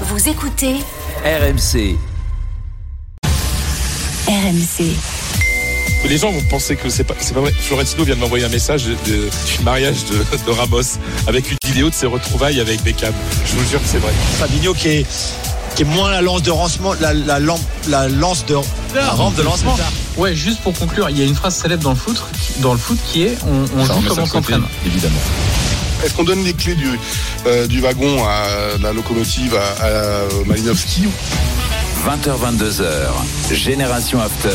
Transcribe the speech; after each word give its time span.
Vous 0.00 0.28
écoutez 0.28 0.74
RMC. 1.24 1.96
RMC. 4.26 4.92
Les 6.08 6.18
gens 6.18 6.30
vont 6.30 6.42
penser 6.50 6.76
que 6.76 6.88
c'est 6.90 7.04
pas, 7.04 7.14
c'est 7.18 7.32
pas 7.34 7.40
vrai. 7.40 7.52
Florentino 7.52 8.04
vient 8.04 8.14
de 8.16 8.20
m'envoyer 8.20 8.44
un 8.44 8.48
message 8.48 8.84
de, 8.84 8.92
de- 9.06 9.28
du 9.56 9.62
mariage 9.64 10.04
de, 10.06 10.16
de 10.46 10.50
Ramos 10.50 10.82
avec 11.26 11.50
une 11.50 11.56
vidéo 11.64 11.88
de 11.90 11.94
ses 11.94 12.06
retrouvailles 12.06 12.60
avec 12.60 12.82
Beckham. 12.82 13.14
Je 13.46 13.56
vous 13.56 13.68
jure 13.70 13.80
que 13.80 13.88
c'est 13.88 13.98
vrai. 13.98 14.12
Fabinho 14.38 14.74
qui 14.74 14.88
est, 14.88 15.06
qui 15.76 15.82
est 15.82 15.86
moins 15.86 16.10
la 16.10 16.20
lance 16.20 16.42
de 16.42 16.50
lancement, 16.50 16.92
la, 17.00 17.14
la, 17.14 17.40
lampe- 17.40 17.60
la 17.88 18.08
lance 18.08 18.44
de 18.46 18.56
la 18.94 19.08
rampe 19.10 19.34
de 19.36 19.42
lancement. 19.42 19.76
Ouais, 20.16 20.34
juste 20.34 20.60
pour 20.60 20.74
conclure, 20.74 21.08
il 21.10 21.18
y 21.18 21.22
a 21.22 21.24
une 21.24 21.34
phrase 21.34 21.54
célèbre 21.56 21.82
dans 21.84 21.90
le 21.90 21.96
foot, 21.96 22.22
dans 22.58 22.72
le 22.72 22.78
foot 22.78 22.98
qui 23.10 23.22
est 23.22 23.36
on, 23.46 23.64
on 23.80 23.84
joue 23.84 24.00
comme 24.08 24.18
on 24.18 24.26
s'entraîne. 24.26 24.62
évidemment. 24.84 25.14
Est-ce 26.04 26.14
qu'on 26.14 26.24
donne 26.24 26.44
les 26.44 26.52
clés 26.52 26.74
du, 26.74 26.98
euh, 27.46 27.66
du 27.66 27.80
wagon 27.80 28.22
à 28.24 28.76
la 28.80 28.92
locomotive 28.92 29.56
à, 29.56 29.84
à 29.84 30.44
Malinowski 30.46 31.08
20h, 32.06 32.36
22h. 32.38 33.54
Génération 33.54 34.20
After. 34.20 34.50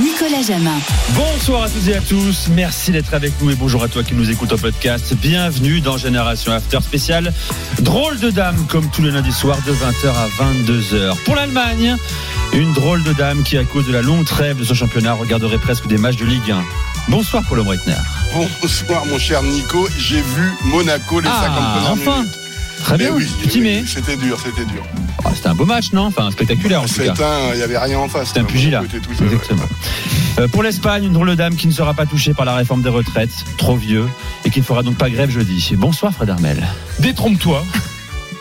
Nicolas 0.00 0.42
Jamin. 0.42 0.76
Bonsoir 1.10 1.62
à 1.64 1.68
toutes 1.68 1.86
et 1.86 1.94
à 1.94 2.00
tous, 2.00 2.48
merci 2.50 2.90
d'être 2.90 3.14
avec 3.14 3.32
nous 3.40 3.50
et 3.50 3.54
bonjour 3.54 3.82
à 3.84 3.88
toi 3.88 4.02
qui 4.02 4.14
nous 4.14 4.28
écoute 4.28 4.52
en 4.52 4.56
podcast. 4.58 5.14
Bienvenue 5.14 5.80
dans 5.80 5.96
Génération 5.96 6.52
After 6.52 6.80
spécial 6.80 7.32
Drôle 7.80 8.18
de 8.18 8.30
dame 8.30 8.56
comme 8.68 8.90
tous 8.90 9.02
les 9.02 9.12
lundis 9.12 9.30
soirs 9.32 9.58
de 9.64 9.72
20h 9.72 10.08
à 10.08 10.28
22h. 10.42 11.16
Pour 11.24 11.36
l'Allemagne, 11.36 11.96
une 12.54 12.72
drôle 12.72 13.04
de 13.04 13.12
dame 13.12 13.44
qui 13.44 13.56
à 13.56 13.62
cause 13.64 13.86
de 13.86 13.92
la 13.92 14.02
longue 14.02 14.24
trêve 14.24 14.58
de 14.58 14.64
son 14.64 14.74
championnat 14.74 15.12
regarderait 15.12 15.58
presque 15.58 15.86
des 15.86 15.96
matchs 15.96 16.16
de 16.16 16.24
Ligue 16.24 16.50
1. 16.50 16.64
Bonsoir 17.08 17.44
Paulo 17.48 17.62
Breitner. 17.62 17.94
Bonsoir 18.60 19.06
mon 19.06 19.18
cher 19.18 19.44
Nico, 19.44 19.88
j'ai 19.96 20.20
vu 20.22 20.52
Monaco 20.64 21.20
les 21.20 21.28
50 21.28 21.40
Ah, 21.56 21.72
premières 21.76 21.92
enfin 21.92 22.22
minutes. 22.22 22.38
Très 22.82 22.98
Mais 22.98 23.04
bien, 23.04 23.14
oui. 23.14 23.26
C'était 23.86 24.16
dur, 24.16 24.38
c'était 24.42 24.64
dur. 24.66 24.82
Ah, 25.24 25.30
C'était 25.34 25.48
un 25.48 25.54
beau 25.54 25.64
match, 25.64 25.92
non? 25.92 26.06
Enfin, 26.06 26.30
spectaculaire 26.30 26.82
en 26.82 26.86
tout 26.86 26.94
cas. 26.94 27.14
C'est 27.16 27.22
un, 27.22 27.52
il 27.52 27.56
n'y 27.56 27.62
avait 27.62 27.78
rien 27.78 27.98
en 27.98 28.08
face. 28.08 28.30
C'est 28.34 28.40
un 28.40 28.44
pugilat. 28.44 28.82
Seul, 28.90 29.00
ouais. 29.00 29.32
Exactement. 29.32 29.62
Euh, 30.38 30.48
pour 30.48 30.62
l'Espagne, 30.62 31.04
une 31.04 31.12
drôle 31.12 31.30
de 31.30 31.34
dame 31.34 31.56
qui 31.56 31.66
ne 31.66 31.72
sera 31.72 31.94
pas 31.94 32.04
touchée 32.06 32.34
par 32.34 32.44
la 32.44 32.54
réforme 32.54 32.82
des 32.82 32.88
retraites, 32.88 33.30
trop 33.56 33.76
vieux, 33.76 34.06
et 34.44 34.50
qui 34.50 34.60
ne 34.60 34.64
fera 34.64 34.82
donc 34.82 34.96
pas 34.96 35.08
grève 35.08 35.30
jeudi. 35.30 35.72
Bonsoir 35.76 36.12
Fred 36.12 36.28
Armel. 36.30 36.66
Détrompe-toi. 36.98 37.64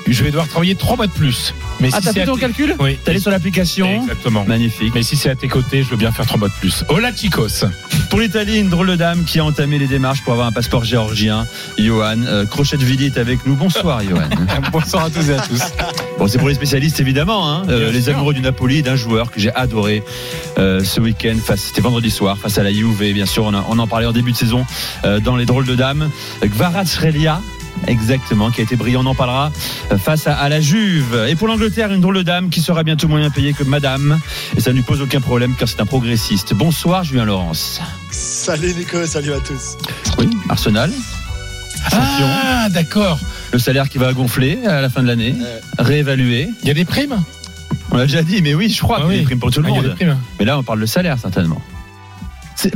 Je 0.08 0.24
vais 0.24 0.32
devoir 0.32 0.48
travailler 0.48 0.76
trois 0.76 0.98
mois 0.98 1.08
de 1.08 1.14
plus. 1.14 1.54
Mais 1.84 1.90
Ah, 1.92 1.98
si 2.00 2.06
t'as 2.06 2.14
c'est 2.14 2.20
fait 2.22 2.26
ton 2.26 2.38
calcul? 2.38 2.76
Oui. 2.80 2.98
T'es 3.04 3.12
allé 3.12 3.20
sur 3.20 3.30
l'application? 3.30 4.04
Exactement. 4.04 4.46
Magnifique. 4.48 4.94
Mais 4.96 5.04
si 5.04 5.18
c'est 5.18 5.30
à 5.30 5.36
tes 5.36 5.50
côtés, 5.50 5.84
je 5.84 5.90
veux 5.90 5.98
bien 5.98 6.14
faire 6.14 6.26
trois 6.26 6.38
mois 6.40 6.48
de 6.48 6.54
plus. 6.54 6.86
Hola 6.88 7.14
chicos. 7.14 7.66
Pour 8.10 8.20
l'Italie, 8.22 8.58
une 8.60 8.70
drôle 8.70 8.88
de 8.88 8.96
dame 8.96 9.26
qui 9.26 9.40
a 9.40 9.44
entamé 9.46 9.78
les 9.80 9.88
démarches 9.88 10.22
pour 10.24 10.32
avoir 10.32 10.48
un 10.48 10.54
passeport 10.54 10.86
géorgien. 10.86 11.46
Johan, 11.78 12.22
euh, 12.26 12.46
Crochet-Villi 12.46 13.08
est 13.08 13.18
avec 13.18 13.46
nous. 13.46 13.56
Bonsoir 13.58 14.02
Johan. 14.02 14.30
Bonsoir 14.72 15.04
à 15.06 15.10
tous 15.10 15.30
et 15.30 15.34
à 15.34 15.42
tous. 15.42 15.62
Bon, 16.18 16.28
c'est 16.30 16.38
pour 16.38 16.48
les 16.48 16.56
spécialistes 16.56 17.02
évidemment, 17.02 17.52
hein. 17.52 17.64
Euh, 17.68 17.92
les 17.92 18.08
amoureux 18.08 18.34
du 18.34 18.40
Napoli, 18.42 18.78
et 18.78 18.82
d'un 18.82 18.96
joueur 18.96 19.30
que 19.30 19.42
j'ai 19.42 19.54
adoré 19.54 20.04
euh, 20.60 20.86
ce 20.86 21.02
week-end. 21.02 21.36
C'était 21.58 21.82
vendredi 21.82 22.10
soir 22.12 22.38
face 22.38 22.58
à 22.58 22.64
la 22.64 22.72
Juve. 22.72 23.12
Bien 23.14 23.26
sûr, 23.26 23.44
on, 23.44 23.54
a- 23.54 23.66
on 23.68 23.78
en 23.78 23.88
parlait 23.88 24.06
en 24.06 24.14
début 24.14 24.32
de 24.32 24.38
saison 24.38 24.66
euh, 25.04 25.20
dans 25.20 25.36
les 25.36 25.46
drôles 25.46 25.66
de 25.66 25.76
dames. 25.76 26.10
Kvaratskhelia. 26.42 27.42
Exactement, 27.88 28.50
qui 28.52 28.62
a 28.62 28.64
été 28.64 28.76
brillant, 28.76 29.02
on 29.04 29.08
en 29.08 29.16
parlera 29.16 29.52
face 29.98 30.28
à, 30.28 30.36
à 30.36 30.48
la 30.50 30.62
Juve. 30.62 31.26
Et 31.28 31.36
pour 31.36 31.48
l'Angleterre, 31.48 31.92
une 31.92 32.02
drôle 32.02 32.18
de 32.18 32.22
dame 32.22 32.50
qui 32.50 32.62
sera 32.62 32.84
bientôt 32.84 33.08
moins 33.08 33.20
bien 33.20 33.30
payée 33.30 33.54
que 33.54 33.64
Madame. 33.64 34.20
Et 34.56 34.62
ça 34.62 34.72
ne 34.72 34.78
lui 34.78 34.84
pose 34.84 35.02
aucun 35.02 35.20
problème 35.22 35.54
car 35.58 35.68
c'est 35.68 35.82
un 35.82 35.86
progressiste. 35.86 36.54
Bonsoir 36.54 37.04
Julien 37.04 37.26
Laurence. 37.26 37.82
Salut 38.12 38.74
Nico, 38.74 39.06
salut 39.06 39.34
à 39.34 39.40
tous. 39.40 39.78
Oui, 40.18 40.30
Arsenal. 40.50 40.92
Champion. 41.90 42.28
Ah, 42.28 42.70
d'accord. 42.70 43.20
Le 43.52 43.60
salaire 43.60 43.90
qui 43.90 43.98
va 43.98 44.14
gonfler 44.14 44.60
à 44.66 44.80
la 44.82 44.90
fin 44.90 45.02
de 45.04 45.08
l'année. 45.08 45.36
Euh. 45.42 45.60
Réévalué. 45.80 46.50
Il 46.62 46.68
y 46.68 46.72
a 46.72 46.74
des 46.74 46.86
primes? 46.86 47.22
On 47.92 47.98
l'a 47.98 48.06
déjà 48.06 48.24
dit, 48.24 48.42
mais 48.42 48.54
oui, 48.54 48.70
je 48.70 48.82
crois 48.82 49.00
Ah 49.02 49.02
qu'il 49.06 49.10
y 49.10 49.14
a 49.14 49.16
oui. 49.16 49.20
des 49.20 49.26
primes 49.26 49.40
pour 49.40 49.52
tout 49.52 49.62
le 49.62 49.68
Ah, 49.68 49.72
monde. 49.72 49.96
Mais 50.40 50.46
là, 50.46 50.58
on 50.58 50.64
parle 50.64 50.80
de 50.80 50.86
salaire, 50.86 51.18
certainement. 51.20 51.62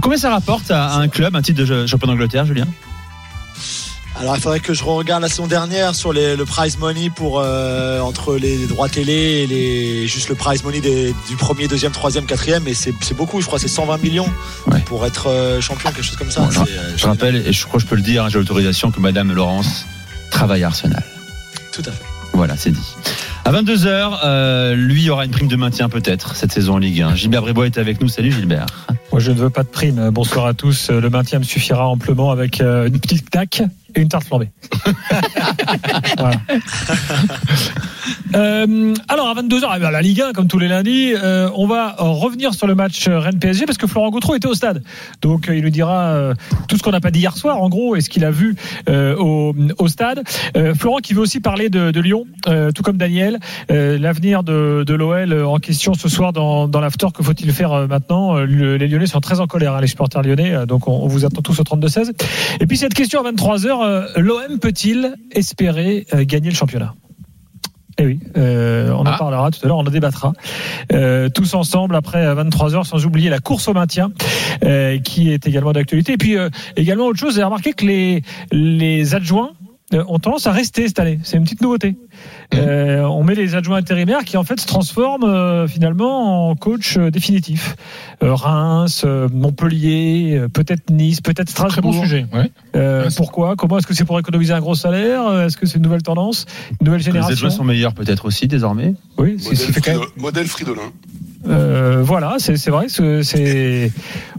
Combien 0.01 0.17
ça 0.17 0.29
rapporte 0.31 0.69
à, 0.69 0.87
à 0.87 0.97
un 0.99 1.07
club, 1.07 1.35
un 1.35 1.41
titre 1.41 1.63
de 1.63 1.85
champion 1.87 2.07
d'Angleterre, 2.07 2.45
Julien? 2.45 2.65
Alors 4.19 4.35
il 4.35 4.41
faudrait 4.41 4.59
que 4.59 4.73
je 4.73 4.83
regarde 4.83 5.21
la 5.21 5.29
saison 5.29 5.45
dernière 5.45 5.93
sur 5.93 6.11
les- 6.11 6.35
le 6.35 6.43
prize 6.45 6.79
money 6.79 7.09
pour 7.11 7.39
euh, 7.39 7.99
entre 7.99 8.35
les 8.35 8.65
droits 8.65 8.89
télé 8.89 9.13
et 9.43 9.47
les, 9.47 10.07
juste 10.07 10.29
le 10.29 10.35
prize 10.35 10.63
money 10.63 10.81
des- 10.81 11.13
du 11.29 11.35
premier, 11.37 11.67
deuxième, 11.67 11.91
troisième, 11.91 12.25
quatrième. 12.25 12.67
Et 12.67 12.73
c'est 12.73 12.93
beaucoup, 13.15 13.41
je 13.41 13.45
crois, 13.45 13.59
c'est 13.59 13.67
120 13.67 14.01
millions 14.01 14.27
Ouais. 14.67 14.79
pour 14.85 15.05
être 15.05 15.27
euh, 15.27 15.61
champion, 15.61 15.91
quelque 15.91 16.03
chose 16.03 16.15
comme 16.17 16.31
ça. 16.31 16.41
Bon, 16.41 16.49
euh, 16.61 16.65
Je 16.97 17.05
rappelle, 17.05 17.35
et 17.35 17.53
je 17.53 17.65
crois 17.67 17.79
que 17.79 17.85
je 17.85 17.89
peux 17.89 17.95
le 17.95 18.01
dire, 18.01 18.23
hein, 18.25 18.29
j'ai 18.29 18.39
l'autorisation 18.39 18.89
que 18.91 18.99
Madame 18.99 19.31
Laurence 19.31 19.85
travaille 20.31 20.63
à 20.63 20.67
Arsenal. 20.67 21.03
Tout 21.71 21.81
à 21.85 21.91
fait. 21.91 22.03
Voilà, 22.33 22.57
c'est 22.57 22.71
dit. 22.71 22.95
À 23.45 23.51
22h, 23.51 24.73
lui 24.75 25.09
aura 25.09 25.25
une 25.25 25.31
prime 25.31 25.47
de 25.47 25.55
maintien 25.55 25.89
peut-être 25.89 26.35
cette 26.35 26.51
saison 26.51 26.73
en 26.73 26.77
Ligue 26.79 27.01
1. 27.01 27.15
Gilbert 27.15 27.41
Bribois 27.43 27.67
est 27.67 27.77
avec 27.77 28.01
nous. 28.01 28.09
Salut 28.09 28.31
Gilbert. 28.31 28.65
Moi, 29.11 29.21
je 29.21 29.31
ne 29.31 29.37
veux 29.37 29.49
pas 29.49 29.63
de 29.63 29.69
prime. 29.69 30.09
Bonsoir 30.11 30.45
à 30.47 30.53
tous. 30.53 30.89
Le 30.89 31.09
maintien 31.09 31.39
me 31.39 31.43
suffira 31.45 31.87
amplement 31.87 32.29
avec 32.31 32.59
euh, 32.61 32.87
une 32.87 32.99
petite 32.99 33.29
claque 33.29 33.63
et 33.95 34.01
une 34.01 34.09
tarte 34.09 34.25
flambée. 34.25 34.49
Voilà. 36.17 36.37
Euh, 38.35 38.93
alors, 39.07 39.27
à 39.29 39.33
22h, 39.41 39.79
la 39.79 40.01
Ligue 40.01 40.21
1, 40.21 40.33
comme 40.33 40.47
tous 40.47 40.59
les 40.59 40.67
lundis, 40.67 41.13
euh, 41.15 41.49
on 41.55 41.65
va 41.67 41.95
euh, 41.99 42.03
revenir 42.03 42.53
sur 42.53 42.67
le 42.67 42.75
match 42.75 43.07
Rennes-PSG 43.07 43.65
parce 43.65 43.77
que 43.77 43.87
Florent 43.87 44.09
Gautreau 44.09 44.35
était 44.35 44.47
au 44.47 44.53
stade. 44.53 44.83
Donc, 45.21 45.49
euh, 45.49 45.55
il 45.55 45.63
nous 45.63 45.69
dira 45.69 46.07
euh, 46.09 46.33
tout 46.67 46.77
ce 46.77 46.83
qu'on 46.83 46.91
n'a 46.91 46.99
pas 46.99 47.11
dit 47.11 47.19
hier 47.19 47.35
soir, 47.37 47.61
en 47.61 47.69
gros, 47.69 47.95
et 47.95 48.01
ce 48.01 48.09
qu'il 48.09 48.25
a 48.25 48.31
vu 48.31 48.55
euh, 48.89 49.15
au, 49.17 49.55
au 49.77 49.87
stade. 49.87 50.23
Euh, 50.55 50.73
Florent 50.73 50.97
qui 50.97 51.13
veut 51.13 51.21
aussi 51.21 51.39
parler 51.39 51.69
de, 51.69 51.91
de 51.91 51.99
Lyon, 52.01 52.25
euh, 52.47 52.71
tout 52.71 52.83
comme 52.83 52.97
Daniel. 52.97 53.39
Euh, 53.71 53.97
L'avenir 53.97 54.43
de, 54.43 54.83
de 54.85 54.93
l'OL 54.93 55.33
en 55.45 55.57
question 55.57 55.93
ce 55.93 56.09
soir 56.09 56.33
dans, 56.33 56.67
dans 56.67 56.79
l'after. 56.81 57.07
Que 57.13 57.23
faut-il 57.23 57.51
faire 57.53 57.73
euh, 57.73 57.87
maintenant 57.87 58.37
Euh, 58.37 58.45
le- 58.45 58.77
Les 58.77 58.87
Lyonnais 58.87 59.07
sont 59.07 59.21
très 59.21 59.39
en 59.39 59.47
colère, 59.47 59.73
hein, 59.75 59.81
les 59.81 59.87
supporters 59.87 60.21
lyonnais. 60.21 60.53
euh, 60.53 60.65
Donc 60.65 60.87
on, 60.87 60.91
on 61.03 61.07
vous 61.07 61.25
attend 61.25 61.41
tous 61.41 61.59
au 61.59 61.63
32-16. 61.63 62.11
Et 62.59 62.67
puis 62.67 62.77
cette 62.77 62.93
question 62.93 63.25
à 63.25 63.31
23h, 63.31 63.67
l'OM 64.17 64.59
peut-il 64.59 65.15
espérer 65.31 66.05
euh, 66.13 66.23
gagner 66.25 66.49
le 66.49 66.55
championnat? 66.55 66.93
Eh 67.99 68.05
oui, 68.05 68.19
euh, 68.37 68.91
on 68.91 68.99
en 68.99 69.05
Ah. 69.07 69.17
parlera 69.17 69.49
tout 69.49 69.59
à 69.63 69.67
l'heure, 69.67 69.77
on 69.77 69.87
en 69.87 69.89
débattra 69.89 70.33
euh, 70.93 71.29
tous 71.29 71.55
ensemble 71.55 71.95
après 71.95 72.23
23h, 72.35 72.83
sans 72.85 73.03
oublier 73.07 73.31
la 73.31 73.39
course 73.39 73.67
au 73.67 73.73
maintien 73.73 74.11
euh, 74.63 74.99
qui 74.99 75.31
est 75.33 75.47
également 75.47 75.71
d'actualité. 75.73 76.13
Et 76.13 76.17
puis 76.17 76.37
euh, 76.37 76.49
également 76.75 77.07
autre 77.07 77.19
chose, 77.19 77.33
j'ai 77.35 77.43
remarqué 77.43 77.73
que 77.73 77.85
les 77.85 78.21
les 78.51 79.15
adjoints 79.15 79.49
euh, 79.49 79.55
ont 79.93 80.19
tendance 80.19 80.47
à 80.47 80.51
rester 80.51 80.87
cette 80.87 80.99
année. 80.99 81.19
C'est 81.23 81.37
une 81.37 81.43
petite 81.43 81.61
nouveauté. 81.61 81.95
Euh, 82.53 83.03
on 83.03 83.23
met 83.23 83.35
les 83.35 83.55
adjoints 83.55 83.77
intérimaires 83.77 84.25
qui 84.25 84.35
en 84.37 84.43
fait 84.43 84.59
se 84.59 84.67
transforment 84.67 85.23
euh, 85.23 85.67
finalement 85.67 86.49
en 86.49 86.55
coach 86.55 86.97
euh, 86.97 87.09
définitif. 87.11 87.75
Euh, 88.23 88.33
Reims, 88.33 89.03
euh, 89.05 89.29
Montpellier, 89.31 90.35
euh, 90.37 90.47
peut-être 90.49 90.89
Nice, 90.89 91.21
peut-être 91.21 91.53
Très 91.53 91.67
Strasbourg. 91.69 91.93
bon 91.93 92.01
sujet. 92.01 92.25
Ouais. 92.33 92.51
Euh, 92.75 93.09
pourquoi? 93.15 93.55
Comment 93.55 93.77
Est-ce 93.77 93.87
que 93.87 93.93
c'est 93.93 94.05
pour 94.05 94.19
économiser 94.19 94.53
un 94.53 94.59
gros 94.59 94.75
salaire? 94.75 95.25
Euh, 95.27 95.45
Est-ce 95.47 95.55
que 95.57 95.65
c'est 95.65 95.77
une 95.77 95.83
nouvelle 95.83 96.03
tendance? 96.03 96.45
Une 96.81 96.85
nouvelle 96.85 96.99
Les 96.99 97.05
génération? 97.05 97.33
adjoints 97.33 97.49
sont 97.49 97.63
meilleurs 97.63 97.93
peut-être 97.93 98.25
aussi 98.25 98.47
désormais. 98.47 98.93
Oui, 99.17 99.37
c'est 99.39 99.51
Modèle. 99.51 99.73
Frido- 99.83 100.05
modèle 100.21 100.47
Fridolin. 100.47 100.81
Euh, 101.47 102.01
voilà, 102.03 102.35
c'est 102.39 102.57
c'est 102.57 102.71
vrai. 102.71 102.87
c'est- 102.89 103.23
C'est 103.23 103.91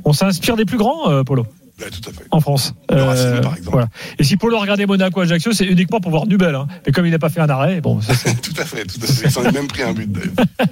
on 0.04 0.12
s'inspire 0.12 0.56
des 0.56 0.64
plus 0.66 0.76
grands, 0.76 1.10
euh, 1.10 1.22
Polo, 1.22 1.46
Ouais, 1.80 1.90
tout 1.90 2.10
à 2.10 2.12
fait. 2.12 2.26
en 2.30 2.40
France. 2.40 2.74
Le 2.90 3.02
Racing, 3.02 3.40
par 3.40 3.52
exemple. 3.56 3.70
voilà. 3.70 3.88
Et 4.18 4.24
si 4.24 4.36
Polo 4.36 4.58
regardait 4.58 4.86
Monaco 4.86 5.20
Ajaccio, 5.20 5.52
c'est 5.52 5.64
uniquement 5.66 6.00
pour 6.00 6.10
voir 6.10 6.26
Nubel. 6.26 6.54
Hein. 6.54 6.66
Mais 6.86 6.92
comme 6.92 7.06
il 7.06 7.10
n'a 7.12 7.18
pas 7.18 7.28
fait 7.28 7.40
un 7.40 7.48
arrêt, 7.48 7.80
bon, 7.80 8.00
ça, 8.00 8.14
tout 8.42 8.54
à 8.58 8.64
fait, 8.64 8.84
tout 8.84 8.98
à 9.02 9.06
fait. 9.06 9.28
Ils 9.28 9.38
ont 9.38 9.52
même 9.52 9.68
pris 9.68 9.82
un 9.82 9.92
but 9.92 10.10
d'ailleurs. 10.10 10.32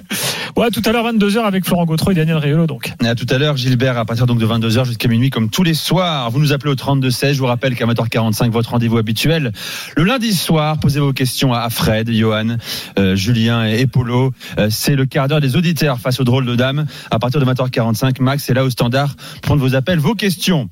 ouais, 0.55 0.69
tout 0.71 0.81
à 0.85 0.91
l'heure 0.91 1.11
22h 1.11 1.39
avec 1.39 1.65
Florent 1.65 1.85
Gautreau 1.85 2.11
et 2.11 2.15
Daniel 2.15 2.37
Riolo 2.37 2.67
donc. 2.67 2.93
À 3.03 3.15
tout 3.15 3.25
à 3.29 3.37
l'heure, 3.37 3.57
Gilbert, 3.57 3.97
à 3.97 4.05
partir 4.05 4.25
donc 4.25 4.39
de 4.39 4.45
22h 4.45 4.85
jusqu'à 4.85 5.07
minuit, 5.07 5.29
comme 5.29 5.49
tous 5.49 5.63
les 5.63 5.73
soirs. 5.73 6.29
Vous 6.31 6.39
nous 6.39 6.53
appelez 6.53 6.71
au 6.71 6.75
32-16. 6.75 7.33
Je 7.33 7.39
vous 7.39 7.45
rappelle 7.45 7.75
qu'à 7.75 7.85
20h45, 7.85 8.49
votre 8.49 8.71
rendez-vous 8.71 8.97
habituel. 8.97 9.51
Le 9.95 10.03
lundi 10.03 10.33
soir, 10.33 10.79
posez 10.79 10.99
vos 10.99 11.13
questions 11.13 11.53
à 11.53 11.69
Fred, 11.69 12.11
Johan, 12.11 12.57
euh, 12.97 13.15
Julien 13.15 13.65
et, 13.65 13.87
Polo. 13.87 14.31
Euh, 14.57 14.67
c'est 14.69 14.95
le 14.95 15.05
quart 15.05 15.27
d'heure 15.27 15.41
des 15.41 15.55
auditeurs 15.55 15.99
face 15.99 16.19
aux 16.19 16.23
drôles 16.23 16.45
de 16.45 16.55
dames. 16.55 16.85
À 17.11 17.19
partir 17.19 17.39
de 17.39 17.45
20h45, 17.45 18.21
Max 18.21 18.49
est 18.49 18.53
là 18.53 18.63
au 18.63 18.69
standard 18.69 19.15
prendre 19.41 19.61
vos 19.61 19.75
appels, 19.75 19.99
vos 19.99 20.15
questions. 20.15 20.69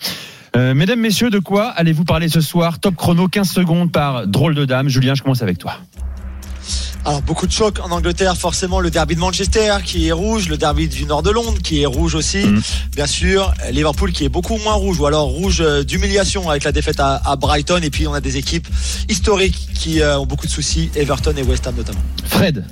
Euh, 0.55 0.73
mesdames, 0.73 0.99
messieurs, 0.99 1.29
de 1.29 1.39
quoi 1.39 1.69
allez-vous 1.69 2.05
parler 2.05 2.29
ce 2.29 2.41
soir? 2.41 2.79
Top 2.79 2.95
chrono, 2.95 3.27
15 3.27 3.49
secondes 3.49 3.91
par 3.91 4.27
drôle 4.27 4.55
de 4.55 4.65
dame. 4.65 4.87
Julien, 4.87 5.15
je 5.15 5.21
commence 5.21 5.41
avec 5.41 5.57
toi. 5.57 5.77
Alors 7.07 7.21
beaucoup 7.21 7.45
de 7.45 7.51
chocs 7.51 7.79
en 7.83 7.91
Angleterre, 7.91 8.35
forcément 8.35 8.79
le 8.79 8.89
derby 8.89 9.13
de 9.13 9.19
Manchester 9.19 9.75
qui 9.85 10.07
est 10.07 10.11
rouge, 10.11 10.49
le 10.49 10.57
derby 10.57 10.87
du 10.87 11.05
nord 11.05 11.21
de 11.21 11.29
Londres 11.29 11.59
qui 11.63 11.83
est 11.83 11.85
rouge 11.85 12.15
aussi, 12.15 12.39
Mhm. 12.39 12.61
bien 12.95 13.05
sûr 13.05 13.53
Liverpool 13.71 14.11
qui 14.11 14.25
est 14.25 14.29
beaucoup 14.29 14.57
moins 14.57 14.73
rouge 14.73 14.99
ou 14.99 15.05
alors 15.05 15.25
rouge 15.27 15.61
euh, 15.61 15.83
d'humiliation 15.83 16.49
avec 16.49 16.63
la 16.63 16.71
défaite 16.71 16.99
à, 16.99 17.21
à 17.23 17.35
Brighton 17.35 17.79
et 17.83 17.91
puis 17.91 18.07
on 18.07 18.13
a 18.13 18.21
des 18.21 18.37
équipes 18.37 18.67
historiques 19.07 19.67
qui 19.75 20.01
euh, 20.01 20.17
ont 20.17 20.25
beaucoup 20.25 20.47
de 20.47 20.51
soucis, 20.51 20.89
Everton 20.95 21.33
et 21.37 21.43
West 21.43 21.67
Ham 21.67 21.75
notamment. 21.77 21.99
Fred. 22.27 22.65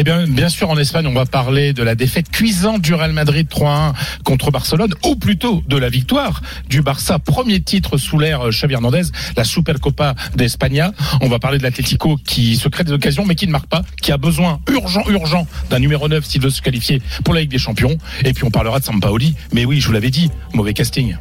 Eh 0.00 0.02
bien, 0.02 0.26
bien 0.26 0.48
sûr, 0.48 0.70
en 0.70 0.78
Espagne, 0.78 1.06
on 1.06 1.12
va 1.12 1.26
parler 1.26 1.74
de 1.74 1.82
la 1.82 1.94
défaite 1.94 2.30
cuisante 2.30 2.80
du 2.80 2.94
Real 2.94 3.12
Madrid 3.12 3.46
3-1 3.46 3.92
contre 4.24 4.50
Barcelone, 4.50 4.94
ou 5.04 5.14
plutôt 5.14 5.62
de 5.68 5.76
la 5.76 5.90
victoire 5.90 6.40
du 6.70 6.80
Barça, 6.80 7.18
premier 7.18 7.60
titre 7.60 7.98
sous 7.98 8.18
l'ère 8.18 8.48
Xavi 8.48 8.72
Hernandez, 8.72 9.02
la 9.36 9.44
Supercopa 9.44 10.14
d'Espagne. 10.34 10.86
On 11.20 11.28
va 11.28 11.38
parler 11.38 11.58
de 11.58 11.64
l'Atlético 11.64 12.16
qui 12.16 12.56
se 12.56 12.70
crée 12.70 12.84
des 12.84 12.92
occasions, 12.92 13.26
mais 13.26 13.34
qui 13.34 13.46
ne 13.46 13.52
marque 13.52 13.68
pas, 13.68 13.82
qui 14.00 14.10
a 14.10 14.16
besoin 14.16 14.60
urgent, 14.70 15.04
urgent 15.06 15.46
d'un 15.68 15.80
numéro 15.80 16.08
9 16.08 16.24
s'il 16.24 16.40
veut 16.40 16.48
se 16.48 16.62
qualifier 16.62 17.02
pour 17.22 17.34
la 17.34 17.40
Ligue 17.40 17.50
des 17.50 17.58
Champions. 17.58 17.98
Et 18.24 18.32
puis 18.32 18.44
on 18.44 18.50
parlera 18.50 18.80
de 18.80 18.84
Sampaoli. 18.86 19.34
Mais 19.52 19.66
oui, 19.66 19.82
je 19.82 19.86
vous 19.86 19.92
l'avais 19.92 20.08
dit, 20.08 20.30
mauvais 20.54 20.72
casting. 20.72 21.14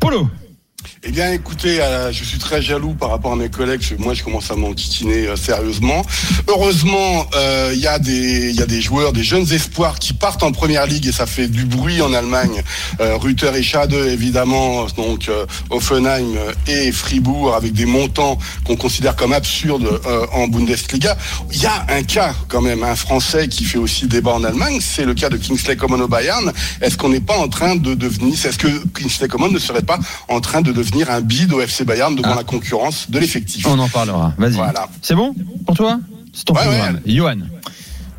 Polo. 0.00 0.28
Eh 1.04 1.10
bien, 1.10 1.32
écoutez, 1.32 1.80
euh, 1.80 2.12
je 2.12 2.22
suis 2.22 2.38
très 2.38 2.62
jaloux 2.62 2.94
par 2.94 3.10
rapport 3.10 3.32
à 3.32 3.36
mes 3.36 3.48
collègues. 3.48 3.82
Moi, 3.98 4.14
je 4.14 4.22
commence 4.22 4.50
à 4.50 4.54
m'enquiquiner 4.54 5.26
euh, 5.26 5.36
sérieusement. 5.36 6.02
Heureusement, 6.48 7.26
euh, 7.34 7.72
il 7.74 7.80
y 7.80 7.88
a 7.88 7.98
des, 7.98 8.80
joueurs, 8.80 9.12
des 9.12 9.24
jeunes 9.24 9.52
espoirs 9.52 9.98
qui 9.98 10.12
partent 10.12 10.42
en 10.42 10.52
première 10.52 10.86
ligue 10.86 11.06
et 11.08 11.12
ça 11.12 11.26
fait 11.26 11.48
du 11.48 11.64
bruit 11.64 12.00
en 12.02 12.12
Allemagne. 12.12 12.62
Euh, 13.00 13.16
Ruther 13.16 13.54
et 13.56 13.62
Schade, 13.62 13.92
évidemment, 13.92 14.86
donc 14.96 15.30
Offenheim 15.70 16.36
et 16.66 16.92
Fribourg 16.92 17.54
avec 17.54 17.72
des 17.72 17.86
montants 17.86 18.38
qu'on 18.64 18.76
considère 18.76 19.16
comme 19.16 19.32
absurdes 19.32 20.00
en 20.32 20.46
Bundesliga. 20.48 21.16
Il 21.52 21.60
y 21.60 21.66
a 21.66 21.86
un 21.88 22.02
cas 22.02 22.34
quand 22.48 22.60
même, 22.60 22.84
un 22.84 22.96
Français 22.96 23.48
qui 23.48 23.64
fait 23.64 23.78
aussi 23.78 24.06
débat 24.06 24.34
en 24.34 24.44
Allemagne. 24.44 24.78
C'est 24.80 25.04
le 25.04 25.14
cas 25.14 25.30
de 25.30 25.36
Kingsley 25.36 25.76
Coman 25.76 26.00
au 26.00 26.08
Bayern. 26.08 26.52
Est-ce 26.80 26.96
qu'on 26.96 27.08
n'est 27.08 27.20
pas 27.20 27.36
en 27.36 27.48
train 27.48 27.76
de 27.76 27.94
devenir, 27.94 28.34
est-ce 28.34 28.58
que 28.58 28.68
Kingsley 28.98 29.28
Coman 29.28 29.52
ne 29.52 29.58
serait 29.58 29.82
pas 29.82 29.98
en 30.28 30.40
train 30.40 30.60
de 30.60 30.71
devenir 30.72 31.10
un 31.10 31.20
bide 31.20 31.52
au 31.52 31.60
FC 31.60 31.84
Bayern 31.84 32.14
devant 32.14 32.30
Ah. 32.32 32.36
la 32.36 32.44
concurrence 32.44 33.10
de 33.10 33.18
l'effectif 33.18 33.66
On 33.66 33.78
en 33.78 33.88
parlera. 33.88 34.32
Vas-y. 34.38 34.52
Voilà. 34.52 34.88
C'est 35.02 35.14
bon 35.14 35.34
pour 35.66 35.76
toi 35.76 35.98
C'est 36.32 36.44
ton 36.44 36.54
Ouais, 36.54 36.62
programme. 36.62 37.00
Johan. 37.06 37.36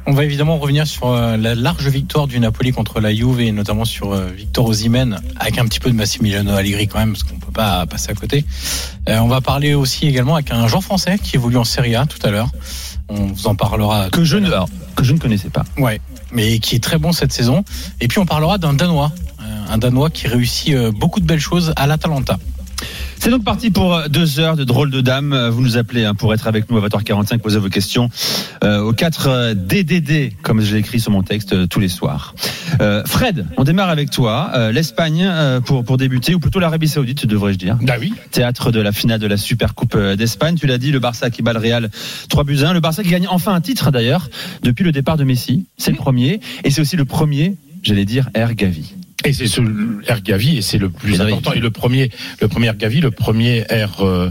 On 0.05 0.11
va 0.11 0.25
évidemment 0.25 0.57
revenir 0.57 0.85
sur 0.85 1.07
euh, 1.07 1.37
la 1.37 1.55
large 1.55 1.87
victoire 1.87 2.27
du 2.27 2.37
Napoli 2.37 2.73
contre 2.73 2.99
la 2.99 3.15
Juve 3.15 3.39
et 3.39 3.53
notamment 3.53 3.85
sur 3.85 4.11
euh, 4.11 4.27
Victor 4.35 4.65
Osimhen 4.65 5.21
avec 5.39 5.57
un 5.57 5.65
petit 5.65 5.79
peu 5.79 5.89
de 5.89 5.95
Massimiliano 5.95 6.51
Allegri 6.51 6.89
quand 6.89 6.99
même 6.99 7.13
parce 7.13 7.23
qu'on 7.23 7.39
peut 7.39 7.53
pas 7.53 7.85
passer 7.85 8.11
à 8.11 8.13
côté. 8.13 8.43
Euh, 9.07 9.19
on 9.19 9.29
va 9.29 9.39
parler 9.39 9.73
aussi 9.75 10.05
également 10.05 10.35
avec 10.35 10.51
un 10.51 10.67
Jean 10.67 10.81
français 10.81 11.17
qui 11.23 11.37
évolue 11.37 11.55
en 11.55 11.63
Serie 11.63 11.95
A 11.95 12.05
tout 12.05 12.19
à 12.27 12.31
l'heure. 12.31 12.49
On 13.07 13.27
vous 13.27 13.47
en 13.47 13.55
parlera. 13.55 14.09
Que 14.09 14.25
je 14.25 14.35
ne, 14.35 14.49
que 14.97 15.05
je 15.05 15.13
ne 15.13 15.19
connaissais 15.19 15.49
pas. 15.49 15.63
Ouais, 15.77 16.01
mais 16.33 16.59
qui 16.59 16.75
est 16.75 16.83
très 16.83 16.97
bon 16.97 17.13
cette 17.13 17.31
saison. 17.31 17.63
Et 18.01 18.09
puis 18.09 18.19
on 18.19 18.25
parlera 18.25 18.57
d'un 18.57 18.73
Danois, 18.73 19.13
un 19.69 19.77
Danois 19.77 20.09
qui 20.09 20.27
réussit 20.27 20.73
euh, 20.73 20.91
beaucoup 20.91 21.19
de 21.19 21.25
belles 21.25 21.39
choses 21.39 21.73
à 21.75 21.87
l'Atalanta. 21.87 22.37
C'est 23.19 23.29
donc 23.29 23.45
parti 23.45 23.71
pour 23.71 23.97
deux 24.09 24.41
heures 24.41 24.57
de 24.57 24.65
drôle 24.65 24.91
de 24.91 24.99
dames. 24.99 25.31
Euh, 25.31 25.49
Vous 25.49 25.61
nous 25.61 25.77
appelez 25.77 26.03
hein, 26.03 26.13
pour 26.13 26.33
être 26.33 26.45
avec 26.47 26.69
nous 26.69 26.77
à 26.77 26.85
20h45, 26.85 27.37
poser 27.37 27.57
vos 27.57 27.69
questions 27.69 28.09
euh, 28.65 28.81
aux 28.81 28.91
4 28.91 29.27
euh, 29.27 29.53
DDD, 29.53 30.33
comme 30.41 30.59
j'ai 30.59 30.75
écrit 30.75 30.99
sur 30.99 31.11
mon 31.11 31.23
texte 31.23 31.53
euh, 31.53 31.65
tous 31.65 31.79
les 31.79 31.87
soirs. 31.87 32.35
Euh, 32.81 33.01
Fred, 33.05 33.45
on 33.55 33.63
démarre 33.63 33.87
avec 33.87 34.09
toi. 34.09 34.51
Euh, 34.55 34.73
L'Espagne 34.73 35.25
pour, 35.65 35.85
pour 35.85 35.95
débuter, 35.95 36.35
ou 36.35 36.39
plutôt 36.39 36.59
l'Arabie 36.59 36.89
Saoudite, 36.89 37.25
devrais-je 37.25 37.57
dire? 37.57 37.77
Bah 37.81 37.93
oui. 37.97 38.13
Théâtre 38.31 38.71
de 38.73 38.81
la 38.81 38.91
finale 38.91 39.21
de 39.21 39.27
la 39.27 39.37
Super 39.37 39.73
Coupe 39.73 39.97
d'Espagne. 39.97 40.55
Tu 40.59 40.67
l'as 40.67 40.77
dit, 40.77 40.91
le 40.91 40.99
Barça 40.99 41.29
qui 41.29 41.41
bat 41.43 41.53
le 41.53 41.59
Real 41.59 41.89
3 42.27 42.43
buts 42.43 42.59
1. 42.65 42.73
Le 42.73 42.81
Barça 42.81 43.03
qui 43.03 43.09
gagne 43.09 43.27
enfin 43.29 43.53
un 43.53 43.61
titre 43.61 43.91
d'ailleurs 43.91 44.29
depuis 44.63 44.83
le 44.83 44.91
départ 44.91 45.15
de 45.15 45.23
Messi. 45.23 45.65
C'est 45.77 45.91
le 45.91 45.97
premier. 45.97 46.41
Et 46.65 46.71
c'est 46.71 46.81
aussi 46.81 46.97
le 46.97 47.05
premier, 47.05 47.55
j'allais 47.83 48.05
dire, 48.05 48.29
Air 48.33 48.53
Gavi. 48.55 48.95
Et 49.25 49.33
c'est 49.33 49.47
ce 49.47 49.61
R 49.61 50.21
Gavi 50.21 50.57
et 50.57 50.61
c'est 50.61 50.77
le 50.77 50.89
plus 50.89 51.21
important 51.21 51.53
et 51.53 51.59
le 51.59 51.71
premier 51.71 52.09
le 52.41 52.47
premier 52.47 52.69
R 52.69 52.75
Gavi, 52.75 52.99
le 53.01 53.11
premier 53.11 53.61
R 53.63 54.03
euh, 54.03 54.29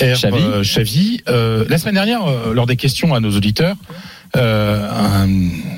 R 0.00 0.14
Xavi. 0.14 0.42
euh, 0.42 0.62
Xavi. 0.62 1.20
Euh, 1.28 1.64
la 1.68 1.78
semaine 1.78 1.94
dernière, 1.94 2.26
euh, 2.26 2.52
lors 2.52 2.66
des 2.66 2.76
questions 2.76 3.14
à 3.14 3.20
nos 3.20 3.30
auditeurs, 3.30 3.76
euh, 4.36 4.88
un 4.90 5.28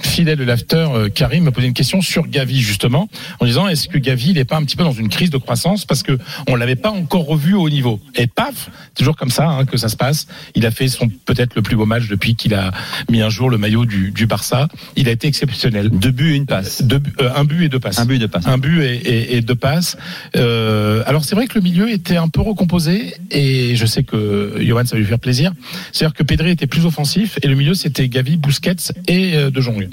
fidèle 0.02 0.38
de 0.38 0.44
l'after, 0.44 0.86
euh, 0.92 1.08
Karim, 1.08 1.44
me 1.44 1.50
posait 1.50 1.66
une 1.68 1.74
question 1.74 2.00
sur 2.00 2.26
Gavi 2.26 2.60
justement, 2.60 3.08
en 3.40 3.46
disant 3.46 3.68
est-ce 3.68 3.88
que 3.88 3.98
Gavi 3.98 4.32
n'est 4.34 4.44
pas 4.44 4.56
un 4.56 4.64
petit 4.64 4.76
peu 4.76 4.84
dans 4.84 4.92
une 4.92 5.08
crise 5.08 5.30
de 5.30 5.36
croissance 5.38 5.84
parce 5.84 6.02
que 6.02 6.18
on 6.48 6.56
l'avait 6.56 6.76
pas 6.76 6.90
encore 6.90 7.24
revu 7.26 7.54
au 7.54 7.62
haut 7.62 7.70
niveau? 7.70 8.00
Et 8.16 8.26
paf, 8.26 8.70
toujours 8.96 9.16
comme 9.16 9.30
ça 9.30 9.48
hein, 9.48 9.64
que 9.64 9.76
ça 9.76 9.88
se 9.88 9.96
passe. 9.96 10.26
Il 10.54 10.66
a 10.66 10.70
fait 10.70 10.88
son 10.88 11.08
peut-être 11.24 11.54
le 11.54 11.62
plus 11.62 11.76
beau 11.76 11.86
match 11.86 12.08
depuis 12.08 12.34
qu'il 12.34 12.54
a 12.54 12.72
mis 13.10 13.20
un 13.22 13.28
jour 13.30 13.48
le 13.50 13.58
maillot 13.58 13.84
du, 13.84 14.10
du 14.10 14.26
Barça. 14.26 14.68
Il 14.96 15.08
a 15.08 15.12
été 15.12 15.28
exceptionnel. 15.28 15.90
Deux 15.90 16.10
buts 16.10 16.32
et 16.32 16.36
une 16.36 16.46
passe. 16.46 16.82
Deux 16.82 17.00
euh, 17.20 17.30
un 17.36 17.44
but 17.44 17.64
et 17.64 17.68
deux 17.68 17.80
passes. 17.80 17.98
Un 17.98 18.06
but 18.06 18.16
et 18.16 18.18
deux 18.18 18.28
passes. 18.28 18.46
Un 18.46 18.58
but 18.58 18.82
et, 18.82 18.94
et- 18.96 19.36
et 19.36 19.40
deux 19.40 19.54
passes. 19.54 19.96
Euh, 20.36 21.02
alors 21.06 21.24
c'est 21.24 21.34
vrai 21.34 21.46
que 21.46 21.54
le 21.54 21.60
milieu 21.62 21.90
était 21.90 22.16
un 22.16 22.28
peu 22.28 22.40
recomposé 22.40 23.14
et 23.30 23.76
je 23.76 23.86
sais 23.86 24.02
que 24.02 24.56
Johan 24.60 24.84
ça 24.84 24.96
va 24.96 25.00
lui 25.00 25.06
faire 25.06 25.18
plaisir. 25.18 25.52
C'est-à-dire 25.92 26.14
que 26.14 26.22
Pedri 26.22 26.50
était 26.50 26.66
plus 26.66 26.86
offensif 26.86 27.38
et 27.42 27.46
le 27.48 27.54
milieu 27.54 27.74
c'était 27.74 28.08
Gavi, 28.08 28.36
Busquets 28.48 28.92
et 29.06 29.36
euh, 29.36 29.50
De 29.50 29.60
Jong. 29.60 29.90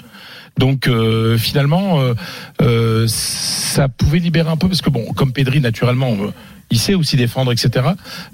Donc 0.57 0.87
euh, 0.87 1.37
finalement 1.37 2.01
euh, 2.61 3.05
ça 3.07 3.89
pouvait 3.89 4.19
libérer 4.19 4.49
un 4.49 4.55
peu 4.55 4.69
parce 4.69 4.81
que 4.81 4.89
bon 4.89 5.11
comme 5.11 5.33
Pedri 5.33 5.59
naturellement 5.59 6.15
il 6.71 6.79
sait 6.79 6.93
aussi 6.93 7.17
défendre, 7.17 7.51
etc. 7.51 7.85